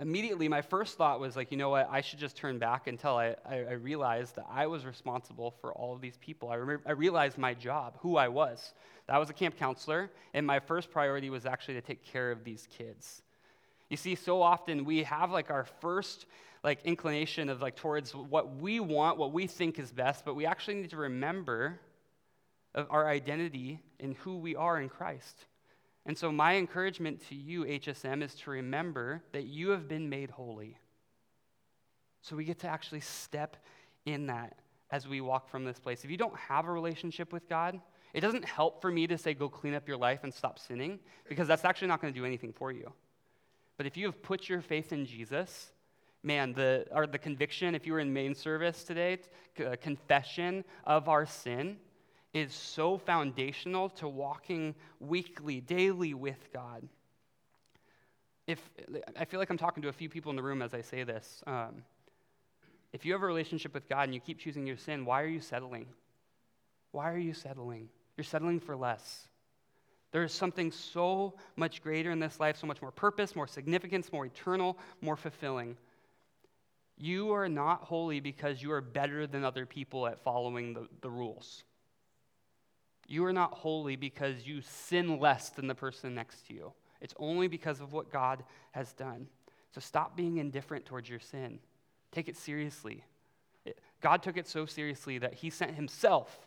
Immediately 0.00 0.48
my 0.48 0.60
first 0.60 0.98
thought 0.98 1.20
was 1.20 1.36
like 1.36 1.52
you 1.52 1.56
know 1.56 1.68
what? 1.68 1.88
I 1.88 2.00
should 2.00 2.18
just 2.18 2.36
turn 2.36 2.58
back 2.58 2.88
until 2.88 3.16
i, 3.16 3.36
I, 3.48 3.58
I 3.58 3.72
realized 3.74 4.34
that 4.34 4.46
i 4.50 4.66
was 4.66 4.84
responsible 4.84 5.52
for 5.60 5.72
all 5.72 5.94
of 5.94 6.00
these 6.00 6.16
people. 6.16 6.50
I, 6.50 6.56
I 6.84 6.92
realized 6.92 7.38
my 7.38 7.54
job 7.54 7.96
who 8.00 8.16
i 8.16 8.26
was. 8.26 8.74
That 9.06 9.18
was 9.18 9.30
a 9.30 9.32
camp 9.32 9.56
counselor 9.56 10.10
and 10.34 10.44
my 10.44 10.58
first 10.58 10.90
priority 10.90 11.30
was 11.30 11.46
actually 11.46 11.74
to 11.74 11.80
take 11.80 12.04
care 12.04 12.32
of 12.32 12.42
these 12.42 12.66
kids. 12.76 13.22
You 13.88 13.96
see 13.96 14.16
so 14.16 14.42
often 14.42 14.84
we 14.84 15.04
have 15.04 15.30
like 15.30 15.52
our 15.52 15.64
first 15.80 16.26
like 16.64 16.80
inclination 16.84 17.48
of 17.48 17.62
like 17.62 17.76
towards 17.76 18.12
what 18.16 18.56
we 18.56 18.80
want 18.80 19.16
what 19.16 19.32
we 19.32 19.46
think 19.46 19.78
is 19.78 19.92
best 19.92 20.24
but 20.24 20.34
we 20.34 20.44
actually 20.44 20.74
need 20.74 20.90
to 20.90 20.96
remember 20.96 21.78
of 22.74 22.86
our 22.90 23.08
identity 23.08 23.80
in 23.98 24.14
who 24.16 24.36
we 24.36 24.56
are 24.56 24.80
in 24.80 24.88
christ 24.88 25.46
and 26.06 26.16
so, 26.16 26.30
my 26.30 26.56
encouragement 26.56 27.26
to 27.28 27.34
you, 27.34 27.64
HSM, 27.64 28.22
is 28.22 28.34
to 28.36 28.50
remember 28.50 29.22
that 29.32 29.44
you 29.44 29.70
have 29.70 29.88
been 29.88 30.08
made 30.08 30.30
holy. 30.30 30.76
So, 32.20 32.36
we 32.36 32.44
get 32.44 32.58
to 32.60 32.68
actually 32.68 33.00
step 33.00 33.56
in 34.04 34.26
that 34.26 34.58
as 34.90 35.08
we 35.08 35.22
walk 35.22 35.48
from 35.48 35.64
this 35.64 35.78
place. 35.78 36.04
If 36.04 36.10
you 36.10 36.18
don't 36.18 36.36
have 36.36 36.66
a 36.66 36.72
relationship 36.72 37.32
with 37.32 37.48
God, 37.48 37.80
it 38.12 38.20
doesn't 38.20 38.44
help 38.44 38.82
for 38.82 38.90
me 38.90 39.06
to 39.06 39.16
say, 39.16 39.32
go 39.32 39.48
clean 39.48 39.74
up 39.74 39.88
your 39.88 39.96
life 39.96 40.20
and 40.24 40.32
stop 40.32 40.58
sinning, 40.58 41.00
because 41.26 41.48
that's 41.48 41.64
actually 41.64 41.88
not 41.88 42.02
going 42.02 42.12
to 42.12 42.18
do 42.18 42.26
anything 42.26 42.52
for 42.52 42.70
you. 42.70 42.92
But 43.78 43.86
if 43.86 43.96
you 43.96 44.06
have 44.06 44.22
put 44.22 44.48
your 44.48 44.60
faith 44.60 44.92
in 44.92 45.06
Jesus, 45.06 45.72
man, 46.22 46.52
the, 46.52 46.86
or 46.92 47.06
the 47.06 47.18
conviction, 47.18 47.74
if 47.74 47.86
you 47.86 47.94
were 47.94 47.98
in 47.98 48.12
main 48.12 48.34
service 48.34 48.84
today, 48.84 49.18
uh, 49.58 49.74
confession 49.80 50.64
of 50.84 51.08
our 51.08 51.24
sin, 51.24 51.78
is 52.34 52.52
so 52.52 52.98
foundational 52.98 53.88
to 53.88 54.08
walking 54.08 54.74
weekly, 54.98 55.60
daily 55.60 56.12
with 56.12 56.52
God. 56.52 56.86
If 58.46 58.60
I 59.18 59.24
feel 59.24 59.40
like 59.40 59.48
I'm 59.48 59.56
talking 59.56 59.82
to 59.84 59.88
a 59.88 59.92
few 59.92 60.08
people 60.10 60.30
in 60.30 60.36
the 60.36 60.42
room 60.42 60.60
as 60.60 60.74
I 60.74 60.82
say 60.82 61.04
this. 61.04 61.42
Um, 61.46 61.84
if 62.92 63.04
you 63.04 63.12
have 63.12 63.22
a 63.22 63.26
relationship 63.26 63.72
with 63.72 63.88
God 63.88 64.02
and 64.02 64.14
you 64.14 64.20
keep 64.20 64.38
choosing 64.38 64.66
your 64.66 64.76
sin, 64.76 65.04
why 65.04 65.22
are 65.22 65.28
you 65.28 65.40
settling? 65.40 65.86
Why 66.92 67.10
are 67.10 67.18
you 67.18 67.32
settling? 67.32 67.88
You're 68.16 68.24
settling 68.24 68.60
for 68.60 68.76
less. 68.76 69.28
There 70.12 70.22
is 70.22 70.32
something 70.32 70.70
so 70.70 71.34
much 71.56 71.82
greater 71.82 72.12
in 72.12 72.20
this 72.20 72.38
life, 72.38 72.56
so 72.56 72.68
much 72.68 72.80
more 72.80 72.92
purpose, 72.92 73.34
more 73.34 73.48
significance, 73.48 74.12
more 74.12 74.26
eternal, 74.26 74.78
more 75.00 75.16
fulfilling. 75.16 75.76
You 76.96 77.32
are 77.32 77.48
not 77.48 77.82
holy 77.82 78.20
because 78.20 78.62
you 78.62 78.70
are 78.70 78.80
better 78.80 79.26
than 79.26 79.44
other 79.44 79.66
people 79.66 80.06
at 80.06 80.22
following 80.22 80.74
the, 80.74 80.86
the 81.00 81.10
rules. 81.10 81.64
You 83.06 83.24
are 83.24 83.32
not 83.32 83.52
holy 83.52 83.96
because 83.96 84.46
you 84.46 84.60
sin 84.62 85.18
less 85.18 85.50
than 85.50 85.66
the 85.66 85.74
person 85.74 86.14
next 86.14 86.46
to 86.46 86.54
you. 86.54 86.72
It's 87.00 87.14
only 87.18 87.48
because 87.48 87.80
of 87.80 87.92
what 87.92 88.10
God 88.10 88.44
has 88.72 88.92
done. 88.92 89.26
So 89.74 89.80
stop 89.80 90.16
being 90.16 90.38
indifferent 90.38 90.86
towards 90.86 91.08
your 91.08 91.20
sin. 91.20 91.58
Take 92.12 92.28
it 92.28 92.36
seriously. 92.36 93.04
God 94.00 94.22
took 94.22 94.36
it 94.36 94.46
so 94.46 94.66
seriously 94.66 95.18
that 95.18 95.34
he 95.34 95.50
sent 95.50 95.74
himself 95.74 96.46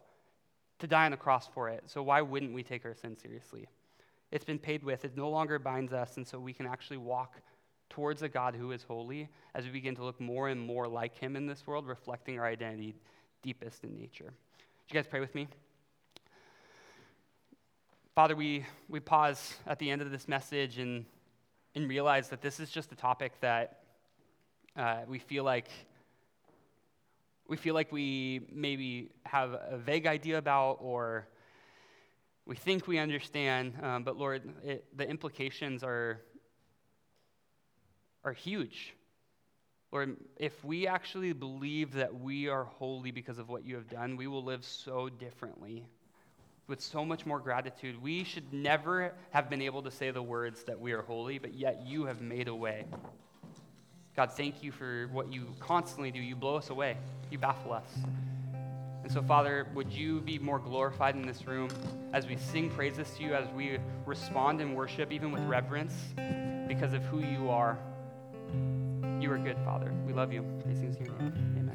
to 0.79 0.87
die 0.87 1.05
on 1.05 1.11
the 1.11 1.17
cross 1.17 1.47
for 1.47 1.69
it. 1.69 1.83
So 1.87 2.03
why 2.03 2.21
wouldn't 2.21 2.53
we 2.53 2.63
take 2.63 2.85
our 2.85 2.95
sin 2.95 3.17
seriously? 3.17 3.67
It's 4.31 4.45
been 4.45 4.59
paid 4.59 4.83
with. 4.83 5.05
It 5.05 5.17
no 5.17 5.29
longer 5.29 5.57
binds 5.57 5.93
us, 5.93 6.17
and 6.17 6.27
so 6.27 6.39
we 6.39 6.53
can 6.53 6.67
actually 6.67 6.97
walk 6.97 7.35
towards 7.89 8.21
a 8.21 8.29
God 8.29 8.55
who 8.55 8.71
is 8.71 8.83
holy 8.83 9.29
as 9.55 9.65
we 9.65 9.71
begin 9.71 9.95
to 9.95 10.03
look 10.03 10.19
more 10.19 10.49
and 10.49 10.59
more 10.59 10.87
like 10.87 11.17
him 11.17 11.35
in 11.35 11.47
this 11.47 11.65
world, 11.65 11.87
reflecting 11.87 12.37
our 12.37 12.45
identity 12.45 12.95
deepest 13.41 13.83
in 13.83 13.97
nature. 13.97 14.25
Would 14.25 14.89
you 14.89 14.93
guys 14.93 15.07
pray 15.07 15.19
with 15.19 15.33
me? 15.33 15.47
Father, 18.17 18.35
we, 18.35 18.65
we 18.89 18.99
pause 18.99 19.57
at 19.67 19.77
the 19.77 19.91
end 19.91 20.01
of 20.01 20.09
this 20.09 20.27
message 20.27 20.79
and, 20.79 21.05
and 21.75 21.87
realize 21.87 22.29
that 22.29 22.41
this 22.41 22.59
is 22.59 22.71
just 22.71 22.91
a 22.91 22.95
topic 22.95 23.31
that 23.41 23.83
uh, 24.75 25.01
we 25.07 25.19
feel 25.19 25.43
like 25.43 25.69
we 27.47 27.57
feel 27.57 27.75
like 27.75 27.91
we 27.91 28.41
maybe 28.51 29.11
have 29.23 29.51
a 29.51 29.77
vague 29.77 30.07
idea 30.07 30.39
about 30.39 30.79
or 30.81 31.27
we 32.47 32.55
think 32.55 32.87
we 32.87 32.97
understand, 32.97 33.75
um, 33.83 34.03
but 34.03 34.17
Lord, 34.17 34.51
it, 34.63 34.85
the 34.97 35.07
implications 35.07 35.83
are, 35.83 36.19
are 38.23 38.33
huge. 38.33 38.95
Lord, 39.91 40.17
if 40.37 40.65
we 40.65 40.87
actually 40.87 41.33
believe 41.33 41.93
that 41.93 42.19
we 42.19 42.47
are 42.47 42.63
holy 42.63 43.11
because 43.11 43.37
of 43.37 43.47
what 43.47 43.63
you 43.63 43.75
have 43.75 43.87
done, 43.87 44.17
we 44.17 44.25
will 44.25 44.43
live 44.43 44.65
so 44.65 45.07
differently 45.07 45.85
with 46.67 46.81
so 46.81 47.05
much 47.05 47.25
more 47.25 47.39
gratitude. 47.39 48.01
We 48.01 48.23
should 48.23 48.51
never 48.53 49.13
have 49.31 49.49
been 49.49 49.61
able 49.61 49.81
to 49.83 49.91
say 49.91 50.11
the 50.11 50.21
words 50.21 50.63
that 50.65 50.79
we 50.79 50.91
are 50.91 51.01
holy, 51.01 51.39
but 51.39 51.53
yet 51.53 51.83
you 51.85 52.05
have 52.05 52.21
made 52.21 52.47
a 52.47 52.55
way. 52.55 52.85
God, 54.15 54.33
thank 54.33 54.63
you 54.63 54.71
for 54.71 55.07
what 55.11 55.31
you 55.31 55.47
constantly 55.59 56.11
do. 56.11 56.19
You 56.19 56.35
blow 56.35 56.55
us 56.55 56.69
away, 56.69 56.97
you 57.31 57.37
baffle 57.37 57.71
us. 57.71 57.89
And 59.03 59.11
so, 59.11 59.21
Father, 59.21 59.67
would 59.73 59.93
you 59.93 60.19
be 60.19 60.37
more 60.37 60.59
glorified 60.59 61.15
in 61.15 61.25
this 61.25 61.47
room 61.47 61.69
as 62.11 62.27
we 62.27 62.35
sing 62.35 62.69
praises 62.69 63.09
to 63.15 63.23
you, 63.23 63.33
as 63.35 63.47
we 63.55 63.77
respond 64.05 64.59
in 64.59 64.73
worship, 64.73 65.13
even 65.13 65.31
with 65.31 65.43
reverence, 65.43 65.93
because 66.67 66.91
of 66.93 67.03
who 67.03 67.19
you 67.19 67.49
are? 67.49 67.77
You 69.21 69.31
are 69.31 69.37
good, 69.37 69.57
Father. 69.63 69.93
We 70.05 70.11
love 70.11 70.33
you. 70.33 70.43
These 70.65 70.79
things 70.79 70.97
in 70.97 71.05
your 71.05 71.17
name. 71.19 71.33
Amen. 71.57 71.66